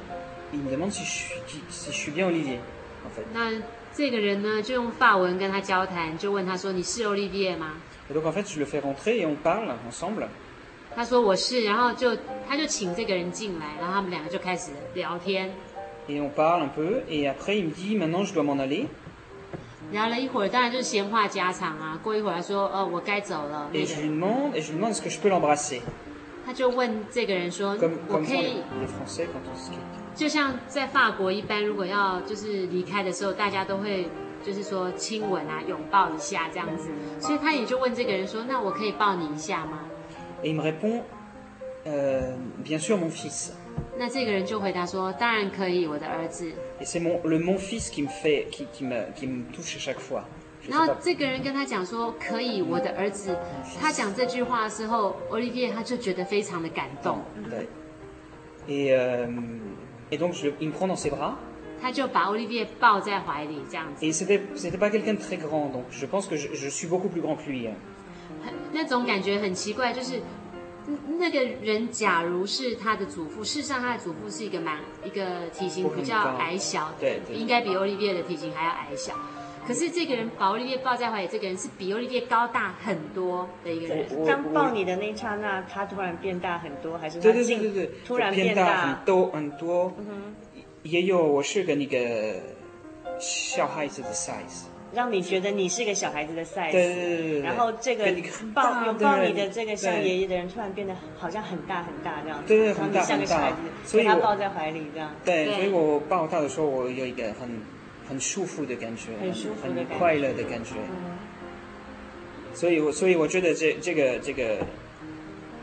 [0.52, 2.58] il me demande si je suis, si je suis bien Olivier.
[3.04, 3.24] En fait.
[3.34, 3.52] 那
[3.94, 7.72] 这个人呢，就用法文跟他交谈，就问他说：“你是 Olivier 吗？”
[8.10, 10.26] Et donc en fait, je le fais rentrer et on parle ensemble.
[10.94, 12.16] 他说我是，然后就
[12.48, 15.50] 他就请这个人进来，然后他们两个就开始聊天。
[16.08, 18.86] Et on parle un peu, et après il me dit maintenant je dois m'en aller.
[19.92, 22.00] 聊了一会儿，当然就是闲话家常啊。
[22.02, 23.68] 过一会儿，他说：“哦，我该走了。”
[26.44, 27.76] 他就问这个人说
[28.08, 28.56] ：“我可以？”
[30.14, 34.08] 就像在法国一般，如果要就是离开的时候，大家都会
[34.44, 36.90] 就是说亲吻啊、拥抱一下这样子。
[37.20, 39.80] 所以他也就问这个人说：“那我可以抱你一下吗？”
[43.98, 49.78] 那这个人就回答说：“当然可以，我的儿子。” Et c'est mon le mon fils qui me fait qui qui me qui me touche
[49.78, 50.24] chaque fois。
[50.68, 53.36] 然后这个人跟他讲说：“可以，我的儿子。”
[53.80, 57.20] 他讲这句话的时候，Olivier 他就觉得非常的感动。
[57.50, 57.68] 对。
[58.66, 58.96] Et
[60.10, 61.34] et donc je il me prend dans ses bras。
[61.80, 64.04] 他就把 Olivier 抱在怀里这样子。
[64.04, 67.08] Et c'était c'était pas quelqu'un de très grand donc je pense que je je suis beaucoup
[67.08, 67.68] plus grand que lui。
[68.72, 70.20] 那种感觉很奇怪，就是。
[71.18, 79.14] 那个人假如是他的祖父，事实上他的祖父是一个蛮一个体型比较矮小的，对，对，应该比欧丽叶的体型还要矮小。
[79.64, 84.26] 可是这个人把欧丽叶抱在怀里，这个人是比欧丽叶高大很多的一个人。
[84.26, 89.94] 当抱你的那一刹那，他突然变大很多，还是他对对对对对，突然变大很多很多。
[89.98, 92.40] 嗯哼，也有我是跟那个
[93.20, 94.64] 小孩子的 size。
[94.94, 98.04] 让你觉得你是个小孩子的 size，对对对对，然后这个
[98.54, 102.38] 抱拥抱你的这个像爷爷的人，突然变得好像很大很大这样。
[102.40, 105.14] 子，对对，很大像个小孩子，所以他抱在怀里这样。
[105.24, 107.62] 对，所以我抱他的时候，我有一个很
[108.08, 110.74] 很舒服的感觉，很舒服的感觉，很快乐的感觉。
[112.52, 114.58] 所以我所以我觉得这这个这个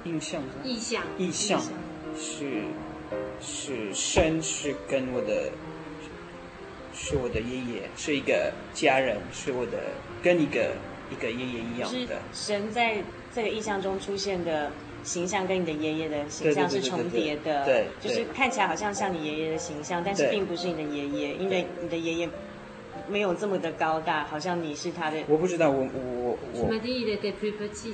[0.06, 1.62] 印象，意象，意象
[2.18, 2.64] 是
[3.40, 5.52] 是神是跟我的。
[7.02, 9.78] 是我的爷爷，是一个家人，是我的
[10.22, 10.72] 跟一个
[11.10, 12.18] 一个爷爷一样的。
[12.34, 12.98] 神在
[13.34, 14.70] 这个意象中出现的
[15.02, 22.30] 形象跟你的爷爷的形象是重叠的，对，就是看起来好像像你爷爷的形象，但是并不是你的爷爷，因为你的爷爷
[23.08, 25.24] 没有这么的高大，好像你是他的。
[25.30, 26.39] 我不知道，我我我。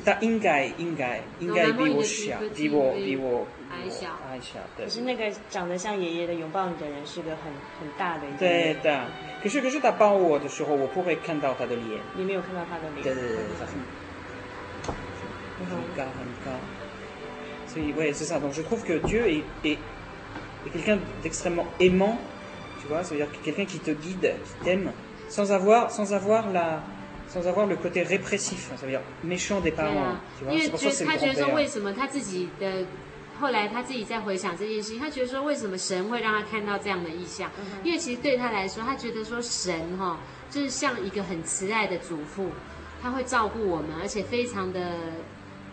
[0.04, 3.46] 他应该应该应该比我小，比我比我。
[3.70, 4.84] 矮小，矮小，对。
[4.84, 8.38] 可是那个长得像爷爷的拥抱你的人是个很很大的一个。
[8.38, 9.06] 对的，
[9.42, 12.00] 可是可是他抱我的时候，我不会看到他的脸。
[12.16, 13.02] 你没有看到他的脸。
[13.02, 13.78] 对对对，他很
[15.70, 16.58] 很高很高。
[17.66, 18.42] 所以，对，是这样。
[18.42, 19.78] Donc je trouve que Dieu est est
[20.66, 22.18] est quelqu'un d'extrêmement aimant,
[22.82, 24.90] tu vois, c'est-à-dire quelqu'un qui te guide, qui t'aime,
[25.28, 26.82] sans avoir sans avoir la
[27.27, 30.17] sans avoir le côté répressif, ça veut dire méchant des parents.
[30.49, 30.77] 因为他
[31.17, 32.85] 觉得说，为什么他自己的。
[33.37, 37.51] 后来他自己在回想这件事情，他觉得说，为什么神会让他看到这样的意象？
[37.83, 42.51] 因为其实对他来说，他觉得说神哈，就是像一个很慈爱的祖父，
[43.01, 44.97] 他会照顾我们，而且非常的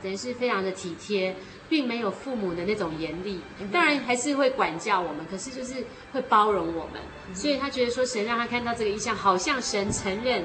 [0.02, 1.36] 等于是非常的体贴，
[1.68, 3.40] 并没有父母的那种严厉，
[3.70, 7.00] 当然还是会管教我们，可是就是会包容我们。
[7.32, 10.44] 所以他觉得说，神让他看到这个意象，好像神承认。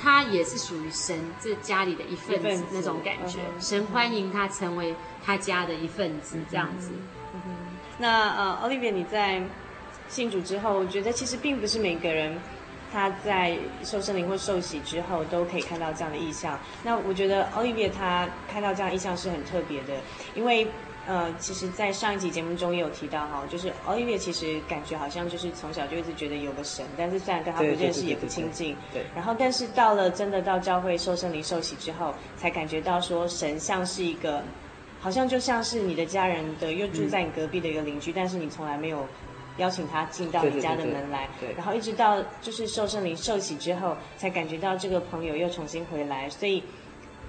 [0.00, 4.94] 他也是属于神这家里的一份子，那种感觉，嗯、神欢迎他成为
[5.24, 6.90] 他家的一份子，这样子。
[7.34, 7.56] 嗯嗯、
[7.98, 9.42] 那呃，Olivia，你在
[10.08, 12.38] 信主之后，我觉得其实并不是每个人
[12.92, 16.58] 他在受圣灵或受洗之后都可以看到这样的意象。
[16.84, 19.94] 那我觉得 Olivia 他看到这样的异象是很特别的，
[20.34, 20.68] 因为。
[21.08, 29.02] 呃，其实，在上一集节目中也有提到哈，就是 Olivia 其实感觉好像就是从小就一直觉得有个神，但是虽然跟他不认识也不亲近，对。
[29.16, 34.44] 然后，但是到了真的到教会受圣灵受洗之后，才感觉到说神像是一个，
[35.00, 39.06] 好像就像是你的家人的，又住在你隔壁的一个邻居，嗯、但是你从来没有
[39.56, 41.54] 邀请他进到你家的门来，对。
[41.56, 46.62] 然后一直到就是受圣灵受洗之后，才感觉到这个朋友又重新回来，所以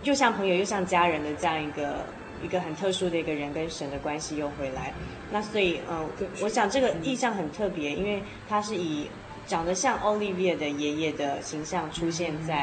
[0.03, 2.03] 又像朋友又像家人的这样一个。
[2.43, 4.93] 一个很特殊的一个人跟神的关系又回来，
[5.31, 6.09] 那所以嗯，
[6.41, 9.09] 我想这个意象很特别，因为他是以
[9.45, 12.61] 长得像 Olivia 的爷爷的形象出现在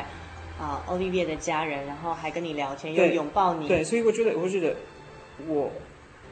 [0.59, 3.69] 啊、呃、Olivia 的家人，然后还跟你聊天，又拥抱你。
[3.69, 4.77] 对，所以我觉得，我觉得
[5.47, 5.71] 我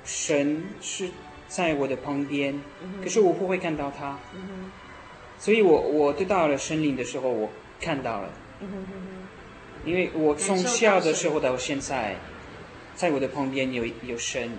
[0.05, 1.11] 神是
[1.47, 2.61] 在我的旁边，
[3.03, 4.19] 可是我不会看到他。
[4.35, 4.71] 嗯、
[5.39, 7.49] 所以我我得到了圣灵的时候，我
[7.81, 8.29] 看到了。
[8.61, 8.69] 嗯、
[9.85, 12.17] 因为我从小的时候到现在。
[12.95, 14.51] 在我的旁边有有神。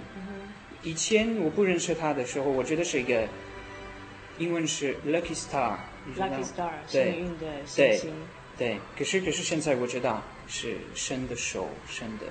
[0.83, 3.27] 以前我不认识他的时候，我觉得是一个
[4.37, 5.77] 英文是 lucky star，
[6.85, 8.13] 幸运的星星。
[8.57, 8.79] 对，对。
[8.97, 12.27] 可是可是现在我知道是神的手，神的。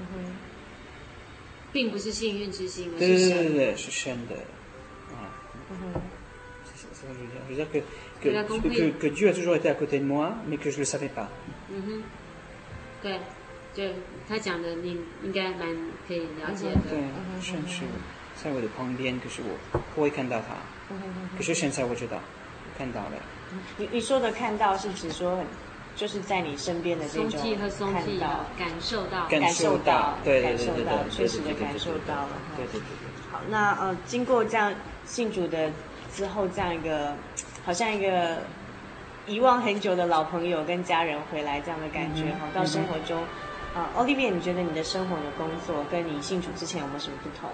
[0.00, 0.32] 嗯哼。
[1.72, 4.34] 并不是幸运之星，对对对对对，是神的。
[5.14, 5.32] 啊。
[5.70, 6.02] 嗯哼。
[11.70, 12.02] 嗯哼。
[13.02, 13.18] 对。
[13.74, 13.94] 对
[14.32, 15.68] 他讲的，你应该蛮
[16.08, 16.80] 可以了解的。
[16.88, 17.04] 对，
[17.42, 17.82] 神是
[18.34, 20.96] 在我的旁边，可是我不会看到他。
[21.36, 22.16] 可是现在我知道，
[22.78, 23.10] 看到了。
[23.76, 25.44] 你你说的看到是指说，
[25.94, 27.30] 就是在你身边的这种
[27.92, 32.30] 看到、感受到、感受到，对对对对对，确实的感受到了。
[32.56, 32.82] 对对对。
[33.30, 34.72] 好，那呃，经过这样
[35.04, 35.70] 信主的
[36.14, 37.14] 之后，这样一个
[37.66, 38.38] 好像一个
[39.26, 43.22] 遗忘很久的老朋友跟家人回来这样的感觉，哈，到生活中。
[43.74, 47.48] 啊，Olivia，你觉得你的生活、你的工作跟你信主之前有没有什么不同？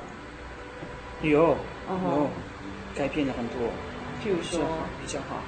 [1.22, 1.56] 有，有、
[1.88, 2.28] 哦，
[2.94, 3.68] 改变了很多。
[4.20, 4.60] 譬如说，
[5.00, 5.40] 比较好。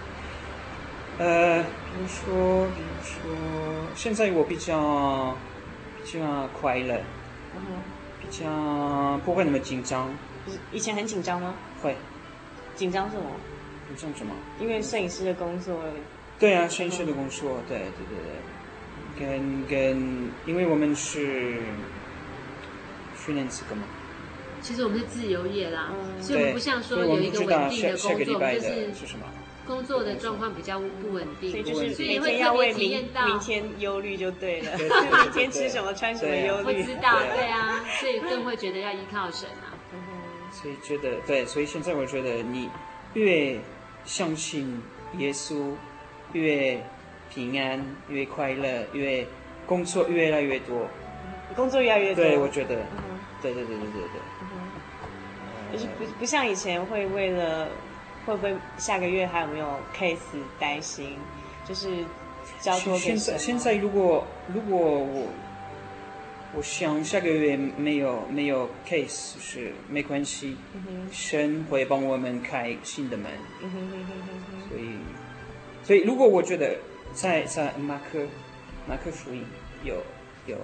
[1.19, 5.37] 呃，比如说，比如说，现在我比较
[6.05, 7.01] 比较快乐，
[7.57, 7.61] 嗯、
[8.21, 10.09] 比较不会那么紧张。
[10.71, 11.55] 以前很紧张吗？
[11.83, 11.97] 会。
[12.77, 13.25] 紧张什么？
[13.89, 14.33] 紧张什么？
[14.61, 15.77] 因为摄影师的工作。
[16.39, 18.41] 对啊，摄影师的工作，对对对对。
[19.19, 21.59] 跟跟，因为我们是
[23.17, 23.85] freelance 嘛，
[24.61, 28.55] 其实我们是自由业啦，嗯、所以我们不像说有一个稳定的工作，的
[28.93, 29.15] 就是
[29.67, 34.77] 工作的状况比较不稳定，所以就是每天要为明明天忧虑就对了，
[35.23, 39.77] 明天吃什么穿什么忧虑，不知道，对啊，所以更会觉得要依靠神啊。
[40.51, 42.69] 所以觉得对，所以现在我觉得你
[43.15, 43.61] 越
[44.05, 44.83] 相信
[45.19, 45.75] 耶稣，
[46.33, 46.83] 越。
[47.33, 49.25] 平安越快乐，越
[49.67, 50.89] 工作越来越多，
[51.55, 52.25] 工作越来越多。
[52.25, 52.75] 对，我觉得，
[53.41, 54.21] 对对对对对对。
[55.73, 57.69] 就是不不像以前会为了
[58.27, 60.19] 会不会下个月还有没有 case
[60.59, 61.17] 担心，
[61.65, 62.05] 就是
[62.61, 63.19] 交托给神。
[63.19, 65.29] 现在现在如果如果我
[66.57, 70.57] 我想下个月没有没有 case 是没关系，
[71.13, 73.31] 神会帮我们开新的门。
[74.69, 74.97] 所以
[75.85, 76.77] 所以如果我觉得。
[77.13, 78.27] 在在马克
[78.89, 79.45] 马克福音
[79.85, 80.03] 有
[80.47, 80.57] 有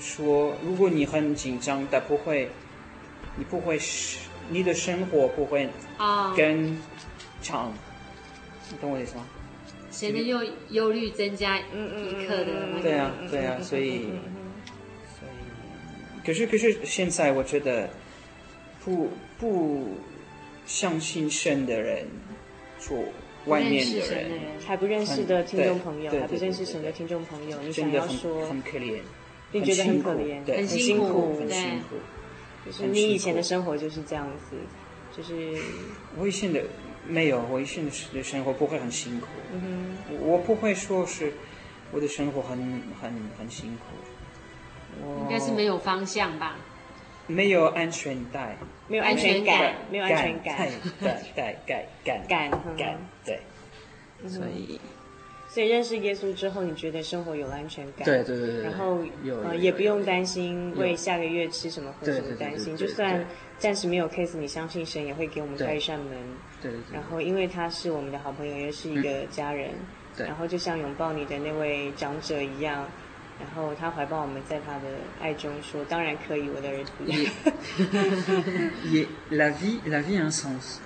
[0.00, 2.48] 说，如果你很紧张，但不会，
[3.36, 4.18] 你不会是
[4.48, 5.68] 你的生活不会
[6.36, 6.78] 更
[7.42, 7.74] 长，oh.
[8.70, 9.26] 你懂我意思吗？
[9.90, 12.82] 显得忧忧虑增加一刻的、那个。
[12.82, 14.08] 对啊对啊，所以
[15.18, 17.90] 所以，可是可是现在我觉得
[18.84, 19.96] 不不
[20.64, 22.06] 相信神的人
[22.78, 22.96] 做。
[23.46, 24.30] 外面的人
[24.66, 29.00] 还不认识的听众朋友，还不认识神的听众朋友，你想要说，很可怜，
[29.52, 31.96] 你觉得很可怜，很辛苦，很辛苦，
[32.66, 34.56] 就是你以前的生活就是这样子，
[35.16, 35.58] 就是。
[36.18, 36.62] 我以前的
[37.06, 41.32] 没有，我以前的生活不会很辛苦，嗯哼，我不会说是
[41.92, 42.58] 我的生活很
[43.00, 45.28] 很很辛苦，应。
[45.30, 46.56] 该是没有方向吧。
[47.30, 48.56] 没有安全带，
[48.88, 50.56] 没有安全感，没有安全感，
[51.00, 53.40] 感感感感感感， 对，
[54.28, 54.80] 所以。
[55.52, 58.04] 所以认识耶稣之后，你觉得生活有了安全感？
[58.04, 58.62] 对对对对。
[58.62, 59.00] 然后
[59.44, 63.26] 呃也不用担心为下个月吃什么喝什么担心，就算
[63.58, 66.16] 暂时没有 case，你相信神也会给我们开一扇门。
[66.62, 66.80] 对对。
[66.92, 69.70] 然后因为他是我们的好朋友，也是一个家人。
[70.16, 70.24] 对。
[70.24, 72.88] 然后就像拥抱你的那位长者一样，
[73.40, 74.84] 然后他怀抱我们，在他的
[75.20, 76.90] 爱中说：“当然可以，我的儿子。
[79.30, 80.78] ”La vie, la vie a un sens.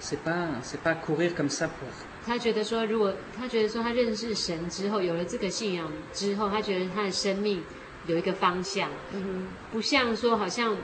[0.00, 1.88] C'est pas, c'est pas courir comme ça pour.
[2.24, 7.62] 他觉得说，如果他觉得说他认识神之后，有了这个信仰之后，他觉得他的生命
[8.06, 10.76] 有一个方向，嗯哼，不像说好像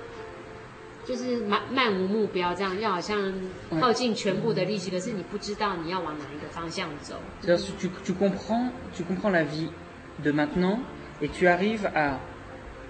[1.05, 3.33] 就是漫漫无目标这样，要好像
[3.81, 7.21] 耗尽全部的力气，可是你不知道你要往哪一个方向走。
[7.43, 7.57] Tu
[8.05, 9.69] tu comprends tu comprends la vie
[10.25, 10.79] de maintenant
[11.22, 12.20] et tu arrives à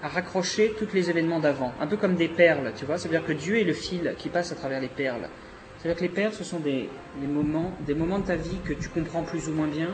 [0.02, 2.96] à raccrocher tous les événements d'avant, un peu comme des perles, tu vois.
[2.96, 5.28] C'est-à-dire que Dieu est le fil qui passe à travers les perles.
[5.76, 6.88] C'est-à-dire que les perles, ce sont des,
[7.20, 9.88] des, moments, des moments de ta vie que tu comprends plus ou moins bien.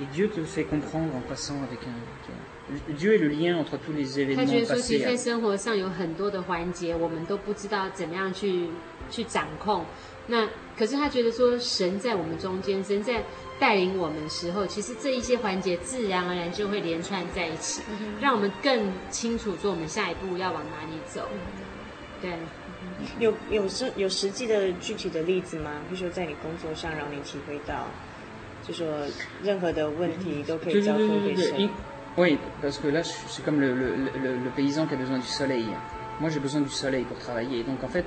[0.00, 2.94] Et Dieu te fait comprendre en passant avec un.
[2.94, 8.68] Dieu est le lien entre tous les événements 他觉得说，其实在生活上有很多的环节，我们都不知道怎么样去
[9.10, 9.84] 去掌控。
[10.31, 10.47] 那
[10.79, 13.21] 可是他觉得说，神在我们中间，神在
[13.59, 17.81] 带领我们的时候，其实这一些环节自然而然就会连串在一起，
[18.21, 21.27] 让我们更清楚说我们下一步要往哪里走。
[22.21, 22.31] 对。
[23.19, 25.71] 有有实有实际的具体的例子吗？
[25.89, 27.87] 比如说在你工作上让你体会到，
[28.65, 28.87] 就说
[29.43, 31.69] 任何的问题都可以交托给神。
[32.17, 35.65] Oui, parce que là, c'est comme le, le, le, le paysan qui a besoin du soleil.
[36.21, 37.63] Moi, j'ai besoin du soleil pour travailler.
[37.63, 38.05] Donc, en fait,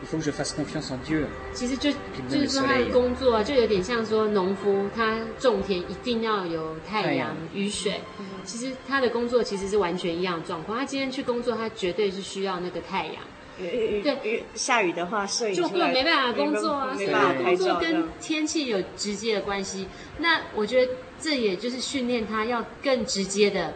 [0.00, 1.26] il faut que je fasse confiance en Dieu.
[1.52, 1.92] 其实就
[2.26, 8.00] 就是说他的工作就有点像说农夫，他种田一定要有太阳、雨水。
[8.44, 10.78] 其实他的工作其实是完全一样的状况。
[10.78, 13.16] 他今天去工作，他绝对是需要那个太阳。
[13.58, 16.94] 对，下雨的话，摄影就根本没办法工作啊。
[16.94, 19.86] 所以工作跟天气有直接的关系。
[20.16, 23.74] 那我觉得这也就是训练他要更直接的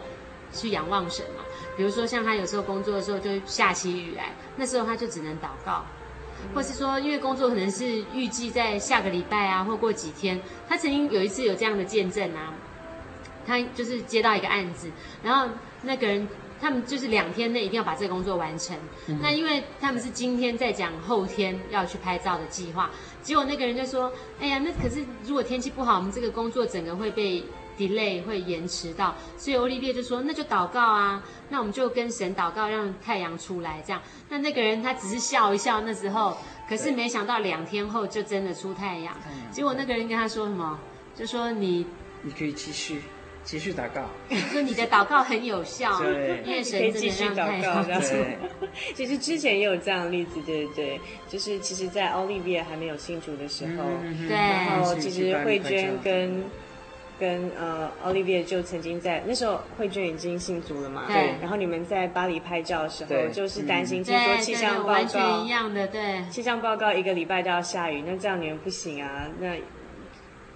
[0.51, 1.44] 去仰望神嘛。
[1.75, 5.85] 比如说像他有时候工作的时候就下起雨来，那时候他就只能祷告，
[6.53, 10.39] 或是说因为工作可能是预计在下个礼拜啊，或过几天。
[10.67, 12.53] 他曾经有一次有这样的见证啊，
[13.45, 14.89] 他就是接到一个案子，
[15.23, 16.27] 然后那个人。
[16.57, 18.75] 他们就是两天内一定要把这个工作完成。
[19.07, 22.89] 嗯、那因为他们是今天在讲后天要去拍照的计划，
[23.21, 27.43] 结果那个人就说：“哎呀，那可是如果天气不好，我们这个工作整个会被
[27.77, 39.15] delay，会延迟到。”所以欧丽列就说：“那就祷告啊，那我们就跟神祷告，让太阳出来。”这样，那那个人他只是笑一笑，那时候，可是没想到两天后就真的出太阳。
[39.51, 40.79] 结果那个人跟他说什么？
[41.15, 41.85] 就说你
[42.21, 43.01] 你可以继续。
[43.45, 44.01] 继续祷告，
[44.51, 47.83] 说你的祷告很有效，对，可以继续祷告。
[47.83, 48.17] 这样子，
[48.95, 50.99] 其实之前也有这样的例子，对对，
[51.29, 53.83] 就是其实，在奥利维亚还没有信主的时候，
[54.27, 56.43] 对，然后其实慧娟跟
[57.19, 69.55] 跟呃奥利维亚就曾经在那时候，慧娟已经信主了嘛，对，然后你们在巴黎拍照的时候，就是担心，听说气象报告完全一样的，对，气象报告一个礼拜都要下雨，那这样你们不行啊，那。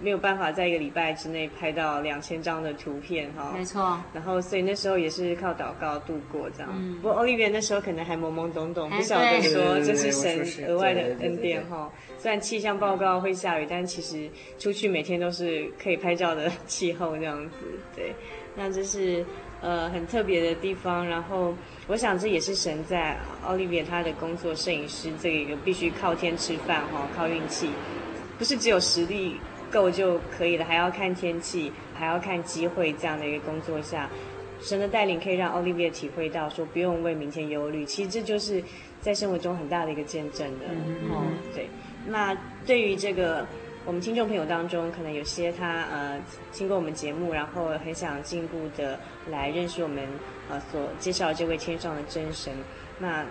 [0.00, 4.00] 没有办法在一个礼拜之内拍到两千张的图片哈，没错。
[4.14, 6.70] 然后所以那时候也是靠祷告度过这样。
[6.74, 6.96] 嗯。
[6.96, 11.92] 不过欧丽维那时候可能还懵懵懂懂，不晓得说这是神额外的恩典哈。
[12.18, 14.28] 虽然气象报告会下雨，但其实
[14.58, 17.56] 出去每天都是可以拍照的气候这样子。
[17.94, 18.14] 对，
[18.56, 19.24] 那这是
[19.60, 21.06] 呃很特别的地方。
[21.06, 21.54] 然后
[21.88, 27.70] 我想这也是神在奥利维他的工作，摄影师这个必须靠天吃饭哈，靠运气，
[28.38, 29.36] 不是只有实力。
[29.70, 32.92] 够就可以了，还要看天气，还要看机会。
[32.94, 34.08] 这样的一个工作下，
[34.60, 37.84] 神的带领可以让 Olivia 体会到说不用为明天忧虑。
[37.84, 38.62] 其实这就是
[39.00, 40.66] 在生活中很大的一个见证的。
[40.68, 41.22] 嗯，哦，
[41.54, 41.68] 对。
[42.06, 43.46] 那对于这个
[43.86, 48.98] 我们听众朋友当中，可能有些他呃经过我们节目，然后很想进一步的
[49.30, 50.06] 来认识我们
[50.50, 52.52] 呃所介绍这位天上的真神。
[52.98, 53.24] 那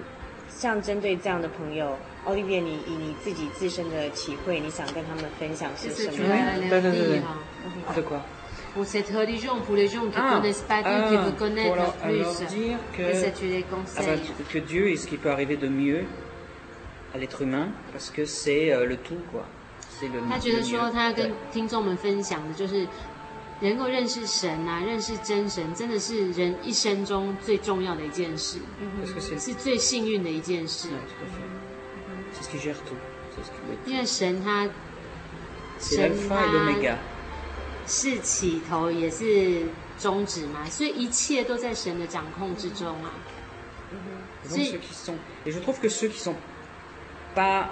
[0.48, 1.96] 像针对这样的朋友，
[2.26, 6.18] 奥利维，你以你自己自身的体会，你想跟他们分享是什么？
[6.70, 7.22] 对对对对。
[7.94, 8.22] 对 quoi
[8.76, 12.24] Pour cette religion, pour les gens qui connaissent pas Dieu, qui veulent connaître plus,
[12.96, 14.22] qu'est-ce que tu les conseilles?
[14.52, 16.06] Que Dieu est ce qui peut arriver de mieux
[17.14, 19.46] à l'être humain, parce que c'est le tout, quoi.
[20.00, 20.22] C'est le.
[20.30, 22.88] 他觉得说，他要跟听众们分享的就是。
[23.62, 28.58] 能够认识神啊，认识真神，真的是人一生中最重要的一件事，
[29.38, 30.88] 是最幸运的一件事。
[33.87, 34.69] 因为神他，
[35.81, 36.97] 神他
[37.87, 39.63] 是起头也是
[39.99, 43.11] 终止嘛，所以一切都在神的掌控之中啊。
[44.45, 45.15] Et, donc, ceux qui sont...
[45.47, 46.35] Et je trouve que ceux qui sont
[47.35, 47.71] pas,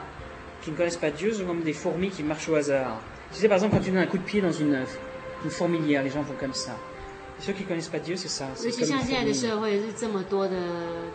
[0.63, 3.01] qui ne connaissent pas Dieu, sont comme des fourmis qui marchent au hasard.
[3.33, 4.85] Tu sais, par exemple, quand tu donnes un coup de pied dans une,
[5.45, 6.77] une fourmilière, les gens font comme ça.
[7.40, 10.58] 尤其像现在的社会是这么多的，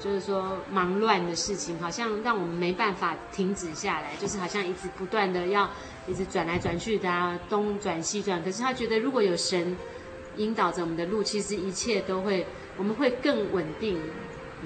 [0.01, 5.69] 就是说忙乱的事情，好像让我们没办法停止下来，就是好像一直不断的要
[6.07, 8.43] 一直转来转去的啊，东转西转。
[8.43, 9.77] 可是他觉得如果有神
[10.37, 12.47] 引导着我们的路，其实一切都会，
[12.77, 14.01] 我们会更稳定，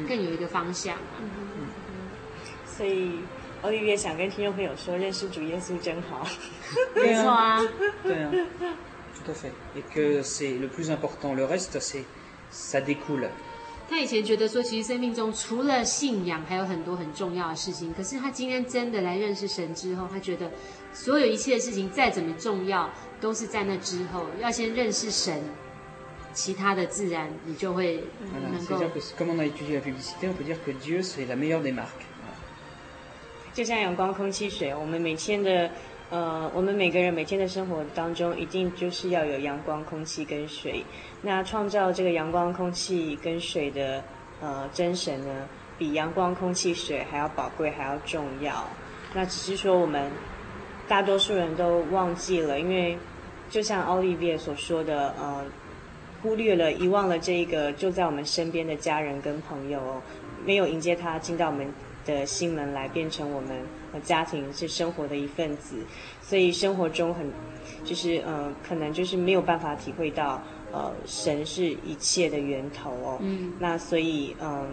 [0.07, 0.97] 更有一个方向。
[1.21, 1.67] 嗯嗯。
[2.67, 3.21] 所以。
[3.63, 6.25] 奥利维想跟听众朋友说，认识主耶稣真好。
[6.95, 7.61] 没错啊，
[8.03, 8.31] 对啊
[13.89, 17.95] 他以前觉得说，其实生命中除了信仰，还有很多很重要的事情。
[17.95, 20.51] 可是他今天真的来认识神之后，他觉得
[20.93, 22.91] 所有一切的事情再怎么重要，
[23.21, 25.41] 都是在那之后要先认识神，
[26.33, 28.03] 其他的自然你就会
[28.53, 28.77] 能够。
[33.55, 35.71] 就像阳光、空气、水，我们每天的。
[36.09, 40.85] 呃，我们每个人每天的生活当中，一定就是要有阳光、空气跟水。
[41.23, 44.05] 那创造这个阳光、空气跟水的，
[44.41, 48.65] 呃，真神呢，比阳光、空气、水还要宝贵，还要重要。
[49.15, 50.09] 那只是说我们
[50.87, 52.97] 大多数人都忘记了，因为
[53.51, 55.45] 就像奥利维所说的，呃，
[56.23, 60.01] 忽略了、遗忘了这一个就在我们身边的家人跟朋友，
[60.45, 61.67] 没有迎接他进到我们。
[62.07, 63.51] 的心门来变成我们
[63.97, 65.77] 呃家庭是生活的一份子，
[66.21, 67.33] 所以生活中很
[67.83, 70.43] 就是呃可能就是没有办法体会到
[70.73, 73.19] 呃神是一切的源头哦。
[73.21, 73.55] 嗯。
[73.59, 74.69] 那所以嗯，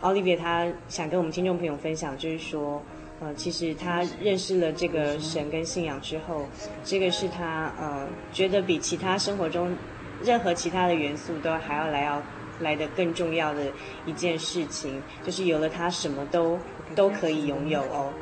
[0.00, 2.82] 奥利维他想跟我们听众朋友分享，就是说
[3.20, 6.46] 呃其实他认识了这个神跟信仰之后，
[6.82, 9.76] 这个是他呃觉得比其他生活中
[10.24, 12.22] 任何其他的元素都还要来要。
[12.60, 13.70] 来的更重要的
[14.04, 16.58] 一件事情，就是有了它，什么都
[16.96, 18.12] 都可以拥有哦。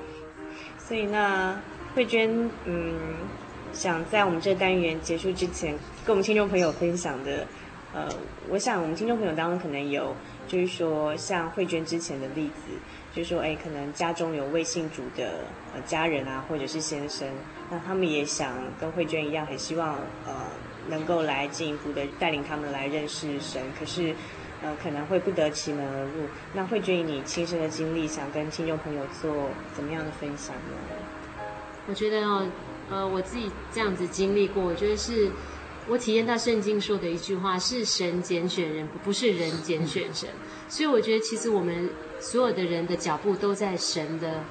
[0.87, 1.61] 所以那，
[1.95, 2.95] 慧娟，嗯，
[3.73, 5.73] 想在我们这单元结束之前，
[6.05, 7.45] 跟我们听众朋友分享的，
[7.93, 8.09] 呃，
[8.49, 10.15] 我想我们听众朋友当中可能有，
[10.47, 12.71] 就是说像慧娟之前的例子，
[13.13, 15.41] 就是说，哎，可能家中有未信主的
[15.75, 17.29] 呃家人啊，或者是先生，
[17.69, 20.35] 那他们也想跟慧娟一样，很希望呃。
[20.89, 24.15] 能够来进一步的带领他们来认识神，可是，
[24.63, 26.29] 呃，可能会不得其门而入。
[26.55, 30.73] 那慧娟以你亲身的经历，想跟听众朋友做怎么样的分享呢？
[31.89, 32.47] 我觉得哦，
[32.91, 35.31] 呃，我自己这样子经历过，我觉得是
[35.89, 40.29] 我体验到圣经说的一句话：是神拣选人，不是人拣选神。
[40.69, 44.43] 所以我觉得，其实我们所有的人的脚步都在神的。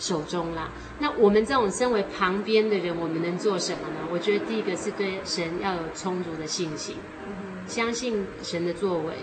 [0.00, 0.70] 手中啦，
[1.00, 4.08] 那我们这种身为旁边的人，我们能做什么呢？
[4.12, 6.94] 我觉得第一个是对神要有充足的信心，
[7.68, 9.14] 相信神的作为，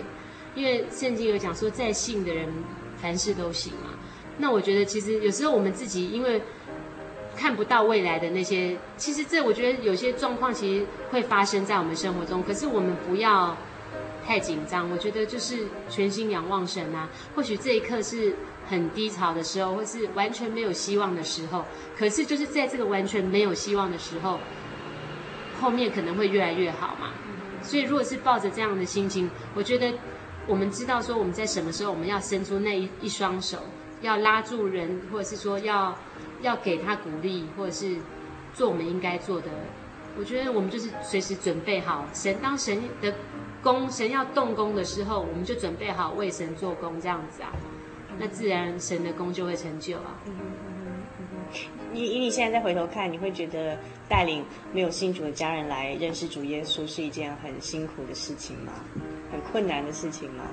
[0.54, 2.48] 因为圣经有讲说，在信的人
[2.96, 3.90] 凡事都行嘛。
[4.38, 6.40] 那我觉得其实有时候我们自己因为
[7.36, 13.56] 看不到未来的那些，其实这我觉得有些状况其实会发生在我们生活中，可是我们不要
[14.24, 14.90] 太紧张。
[14.90, 18.34] 我觉得就是全心仰望神啊，或许这一刻是。
[18.68, 21.64] 很低潮的时候，或是完全没有希望的时候，
[21.96, 24.40] 可是就是在这个完全没有希望的时候，
[25.60, 27.12] 后面可能会越来越好嘛。
[27.66, 29.92] 所以，如果是抱着这样的心情，我觉得
[30.46, 33.58] 我们知道说我们在什么时候我们要伸出那一一双手，
[34.00, 35.96] 要拉住人，或者是说要
[36.42, 37.96] 要给他鼓励，或者是
[38.54, 39.48] 做我们应该做的。
[40.18, 43.12] 我觉得我们就是随时准备好，神当神的
[43.62, 47.52] 工，神要动工的时候，我们就准备好为神做工，这样子啊。
[48.18, 50.16] 那自然神的工就会成就啊。
[51.92, 53.78] 你以你现在再回头看，你会觉得
[54.08, 58.72] 带领没有信主的家人来认识主耶稣是一件很辛苦的事情吗？
[59.30, 60.44] 很困难的事情吗？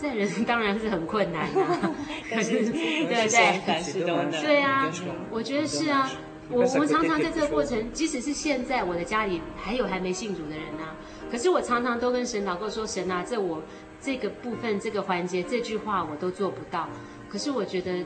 [0.00, 1.94] 这人当然是很困难啊。
[2.28, 4.30] 可是对对对，凡事都能。
[4.30, 4.90] 对啊，
[5.30, 6.10] 我觉得是啊。
[6.50, 10.94] 我我们常常在这个过程，即使是现在我的家里还有还没信主的人啊，
[11.30, 13.62] 可是我常常都跟神祷告说：神啊，这我。
[14.00, 16.86] 这个部分，这个环节，这句话我都做不到。
[17.26, 18.04] 可是我觉得，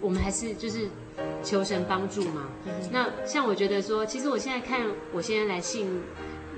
[0.00, 0.88] 我们还是就是
[1.42, 2.48] 求神帮助嘛。
[2.90, 6.02] 那像我觉得说，其实我现在看，我现在来信，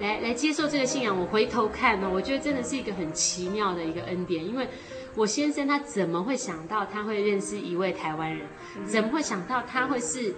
[0.00, 4.46] 来来接受这个信仰，我回头看呢，我觉得真的是一个很奇妙的一个恩典。
[4.46, 4.68] 因为
[5.14, 8.46] 我先生他怎么会想到他会认识一位台湾人？
[8.86, 10.34] 怎么会想到他会是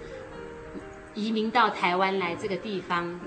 [1.13, 3.19] 移民到台湾来这个地方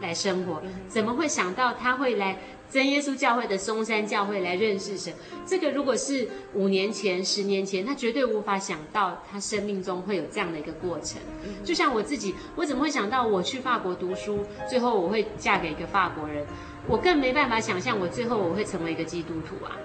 [0.00, 0.62] 来生活？
[0.88, 2.38] 怎么会想到他会来？
[2.70, 5.14] 真耶稣教会的松山教会来认识神，
[5.46, 11.20] 这个如果是五年前、十年前，他绝对无法想到他生命中会有这样的一个过程。
[11.64, 16.44] 就像我自己，我怎么会想到我去法国读书，最后我会嫁给一个法国人？
[16.88, 19.76] 我更没办法想象我最后我会成为一个基督徒啊！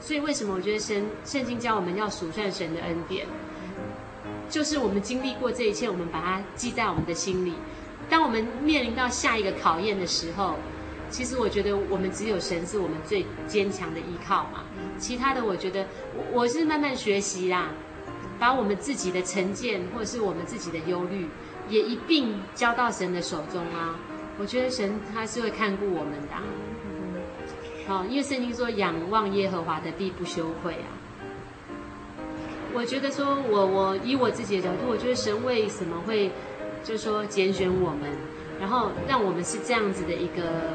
[0.00, 3.26] 所以为什么我觉得神圣经教我们要数算神的恩典，
[4.48, 7.54] 就是我们经历过这一切，我们把它记在我们的心里。
[8.08, 10.56] 当我们面临到下一个考验的时候，
[11.10, 14.64] 其实我觉得我们只有神是我们最坚强的依靠嘛。
[14.98, 17.70] 其他的，我觉得我我是慢慢学习啦，
[18.38, 21.26] 把我们自己的成见或者是我们自己的忧虑，
[21.68, 23.98] 也一并交到神的手中啊。
[24.38, 26.42] 我觉得神他是会看顾我们的啊。
[27.86, 30.86] 好，因为圣经说仰望耶和华的必不羞愧啊。
[32.74, 36.30] 我觉得说我我以我自己的角度，我觉得神为什么会
[36.84, 38.10] 就是说拣选我们，
[38.58, 40.74] 然后让我们是这样子的一个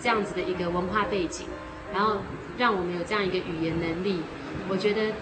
[0.00, 1.46] 这样子的一个文化背景。
[1.94, 2.18] 然后
[2.58, 4.20] 让我们有这样一个语言能力，
[4.68, 5.12] 我觉得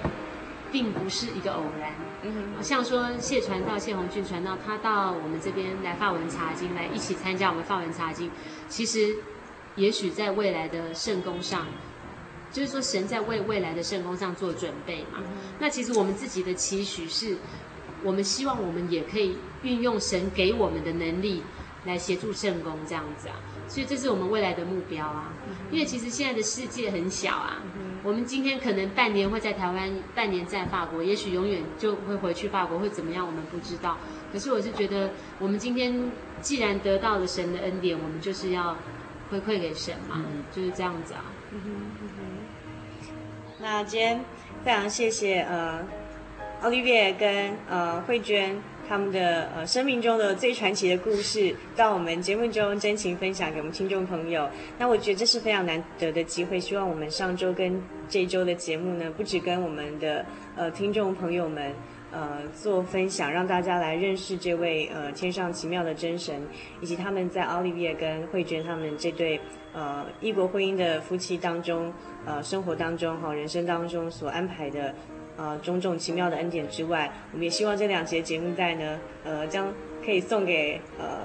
[0.72, 1.92] 并不是一个偶然。
[2.22, 8.30] 嗯，像说谢传道、谢宏俊传道，他到我们这边来发文查经，来一起参加我们发文查经。
[8.66, 9.14] 其实，
[9.76, 11.66] 也许在未来的圣工上，
[12.50, 15.18] 就是说神在为未来的圣工上做准备嘛。
[15.18, 15.24] 嗯、
[15.58, 17.36] 那其实我们自己的期许是，
[18.04, 21.42] 我们希望我们也可以运用神给我们的能力
[21.84, 23.34] 来协助圣工这样子啊。
[23.66, 25.32] 所以这是我们未来的目标啊，
[25.70, 27.62] 因为其实现在的世界很小啊，
[28.02, 33.96] 我们今天可能半年会在台湾，半年在法国，也许永远就会回去法国，会怎么样我们不知道。
[34.30, 38.76] 可是我是觉得，我们今天既然得到了神的恩典，我们就是要
[39.30, 40.22] 回馈给神嘛，
[40.54, 41.24] 就是这样子啊。
[43.60, 44.22] 那今天
[44.62, 45.82] 非常谢谢呃，
[46.62, 48.56] 奥利维跟呃慧娟。
[48.86, 54.46] 他们的呃生命中的最传奇的故事，到我们节目中真情分享给我们听众朋友。
[54.78, 56.60] 那我觉得这是非常难得的机会。
[56.60, 60.22] 希望我们上周跟这周的节目呢，不止跟我们的
[60.54, 61.72] 呃听众朋友们
[62.12, 66.46] 呃做分享，让大家来认识这位呃天上奇妙的真神，
[66.82, 69.40] 以及他们在奥利维跟慧娟他们这对
[69.72, 71.90] 呃异国婚姻的夫妻当中
[72.26, 74.94] 呃生活当中哈人生当中所安排的。
[75.36, 79.72] 呃，种种奇妙的恩典之外，我们也希望这两节节目带呢，呃，将
[80.04, 81.20] 可以送给呃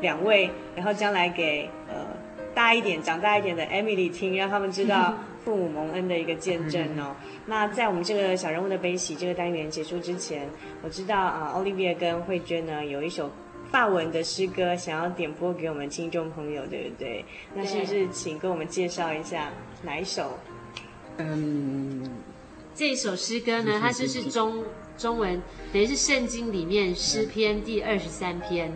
[0.00, 2.06] 两位，然后将来给呃
[2.54, 7.16] 大一点、长大一点的 Emily 听，让他们知道 父母蒙恩的一个见证哦。
[7.46, 10.46] 那在我们这个小人物的悲喜这个单元结束之前，
[10.82, 13.30] 我知道啊，呃，Olivia 跟慧娟呢有一首
[13.70, 17.24] 法文的诗歌想要点播给我们听众朋友，对不对？
[17.54, 19.50] 那是不是请跟我们介绍一下
[19.82, 20.38] 哪一首？
[21.16, 22.04] 嗯。
[22.80, 24.64] 这首诗歌呢，它就是中
[24.96, 28.72] 中文，等于是圣经里面诗篇第二十三篇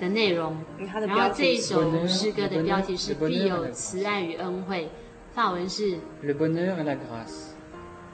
[0.00, 0.56] 的内容。
[0.76, 4.90] 然后这一首诗歌的标题是“必有慈爱与恩惠”，
[5.32, 7.52] 法文是 “Le bonheur et la grâce”。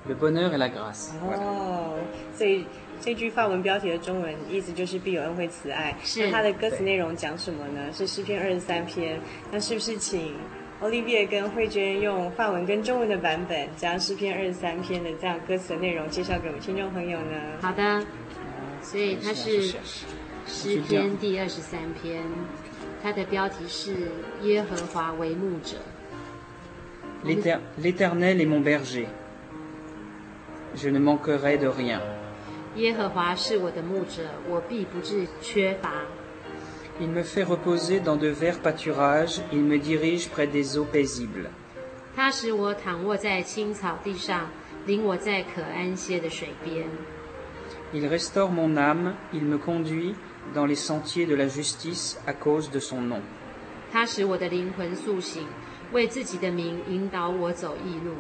[0.07, 1.13] Le bonheur et la grâce。
[1.23, 1.99] 哦，
[2.37, 2.67] 所以
[3.01, 5.97] 这句法文标题的中文意思就是“必有恩惠慈爱”。
[6.05, 6.27] 是。
[6.27, 7.91] 那它的歌词内容讲什么呢？
[7.91, 9.19] 是诗篇二十三篇。
[9.51, 10.35] 那是不是请
[10.81, 17.37] ？Olivia 跟慧娟用法文跟中文的版本，将诗篇二十三篇的这样歌词的内容介绍给我们听众朋友呢？
[17.61, 18.05] 好的，
[18.83, 19.75] 所以它是
[20.47, 22.23] 诗篇第二十三篇，
[23.03, 24.11] 它的标题是
[24.43, 25.77] 耶和华为牧者。
[27.23, 29.07] L'Éternel est mon berger,
[30.75, 32.01] je ne manquerai de rien。
[32.77, 35.91] 耶和华是我的牧者，我必不致缺乏。
[37.01, 41.49] Il me fait reposer dans de verts pâturages, il me dirige près des eaux paisibles.
[42.15, 44.51] 他使我躺卧在青草地上，
[44.85, 46.87] 领我在可安歇的水边。
[47.95, 50.15] Il restaure mon âme, il me conduit
[50.55, 53.23] dans les sentiers de la justice à cause de son nom.
[53.91, 55.47] 他使我的灵魂苏醒，
[55.93, 58.13] 为自己的名引导我走义路。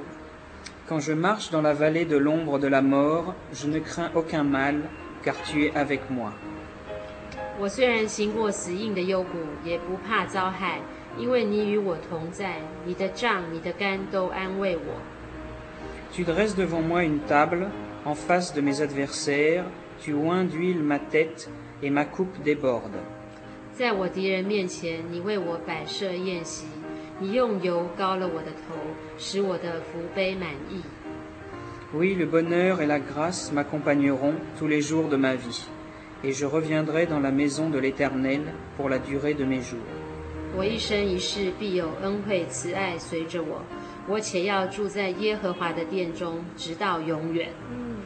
[0.88, 4.42] Quand je marche dans la vallée de l'ombre de la mort, je ne crains aucun
[4.42, 4.88] mal,
[5.22, 6.32] car tu es avec moi.
[7.60, 10.80] 我虽然行过死荫的幽谷，也不怕遭害，
[11.18, 14.94] 因为你与我同在，你的杖、你的竿都安慰我。
[16.10, 17.68] Tu dresses devant moi une table
[18.06, 19.64] en face de mes adversaires,
[20.02, 21.48] tu oins d'huile ma tête
[21.82, 22.98] et ma coupe déborde。
[23.74, 26.64] 在我敌人面前，你为我摆设宴席，
[27.18, 28.74] 你用油膏了我的头，
[29.18, 30.80] 使我的福杯满溢。
[31.94, 35.66] Oui, le bonheur et la grâce m'accompagneront tous les jours de ma vie.
[36.22, 38.42] Et je reviendrai dans la maison de l'Éternel
[38.76, 39.80] pour la durée de mes jours.
[40.54, 43.62] 我一生一世必有恩惠慈爱随着我，
[44.06, 47.48] 我且要住在耶和华的殿中，直到永远。
[47.70, 47.96] 嗯，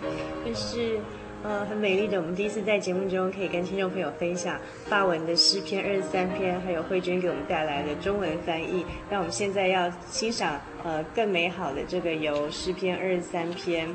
[0.45, 1.01] 这是
[1.43, 2.21] 呃很美丽的。
[2.21, 8.85] 我们第一次在节目中可以跟听众朋友分享法文的诗篇二十三篇，还有慧娟给我们带来的中文翻译。
[9.11, 13.89] 那我们现在要欣赏呃更美好的这个由诗篇二十三篇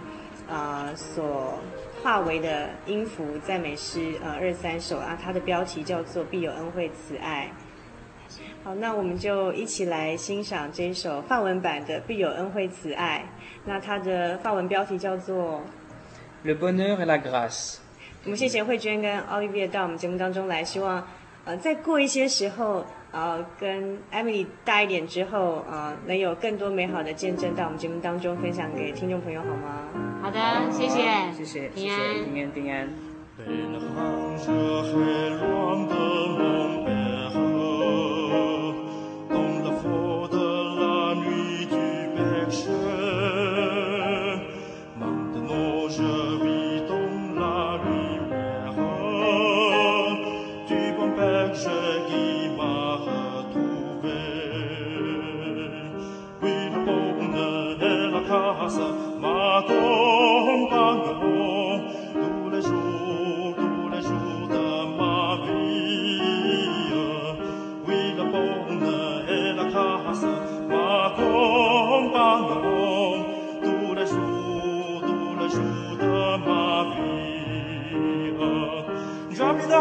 [0.49, 1.57] 啊、呃、所。
[2.01, 7.51] 化为的音符赞美诗，呃，二三首啊，它的标题叫做“必有恩惠慈爱”。
[8.63, 13.25] 好，那我们就一起来欣赏这一首法文版的《必有恩惠慈爱》。
[13.65, 15.61] 那它的法文标题叫做
[16.47, 17.75] 《Le bonheur et la grâce》。
[18.25, 21.07] 我们谢谢慧娟跟 Olivier 到我们节目当中来，希望
[21.45, 29.87] 呃再过一些时候，呃跟 Emily 大一点之后，呃能有更多美好的见证到我们节目当中分享给听众朋友，好吗？
[30.21, 30.39] 好的，
[30.71, 31.01] 谢谢，
[31.33, 31.97] 谢谢，平安，
[32.33, 32.71] 平安，平
[36.85, 36.88] 安。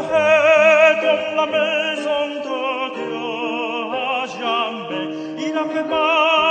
[0.07, 3.17] la maison de Dieu
[3.93, 5.09] à jamais.
[5.39, 6.48] Il a préparé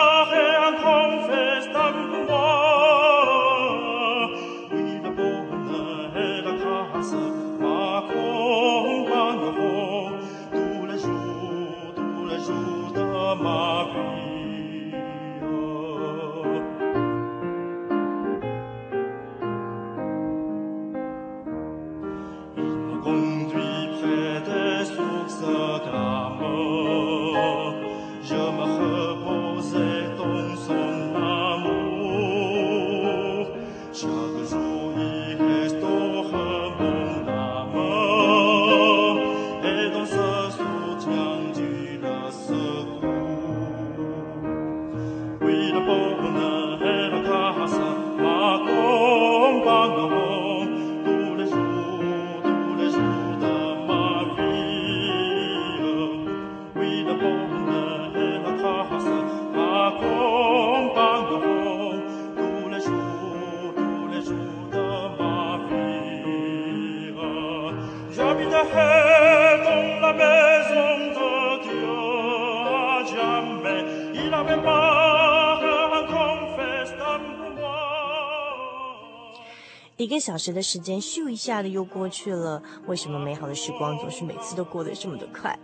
[80.18, 82.60] 个小时的时间，咻一下的又过去了。
[82.88, 85.58] 为什么美好的时光总是每次都过得这么的快？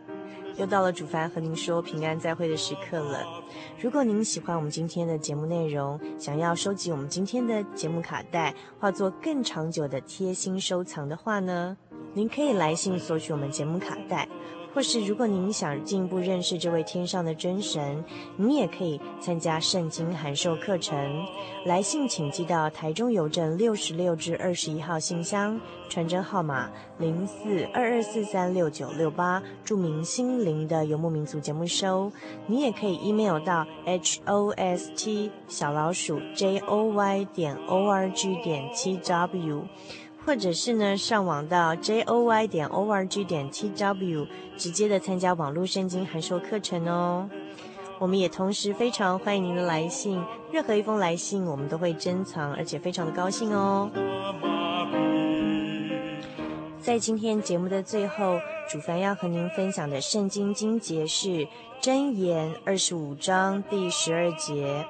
[0.58, 3.26] 又到了主凡和您说平安再会的时刻了。
[3.82, 11.76] 如果您喜欢我们今天的节目内容，想要收集我们今天的节目卡带，化作更长久的贴心收藏的话呢，
[12.14, 14.30] 您可以来信索取我们节目卡带。
[14.74, 18.04] 或是如果您想进一步认识这位天上的真神，
[18.36, 21.26] 你也可以参加圣经函授课程。
[21.66, 25.60] 来信请寄到台中邮政六十六至二十一号信箱，
[25.90, 32.12] 传真号码零四二二四三六九六八，注明心灵的游牧民族节目收。
[32.48, 39.62] 你也可以 email 到 host 小老鼠 joy 点 org 点 tw。
[40.26, 47.30] 或者是呢，上网到 joy 点 org 点 tw，直接的参加网络圣经函授课程哦。
[48.00, 53.90] 我们也同时非常欢迎您的来信，任何一封来信我们都会珍藏，而且非常的高兴哦。
[56.80, 61.48] 在今天节目的最后，主凡要和您分享的圣经经节是
[61.82, 64.86] 箴言二十五章第十二节：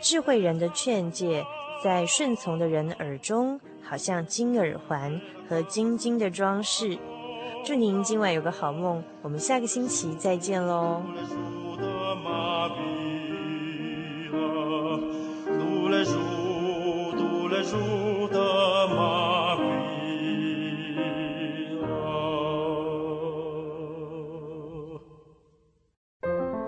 [0.00, 1.44] 智慧人的劝诫，
[1.82, 3.60] 在顺从的人耳中。
[3.88, 6.98] 好像金耳环和金金的装饰。
[7.64, 11.02] 祝您今晚有个好梦，我们下个星期再见喽。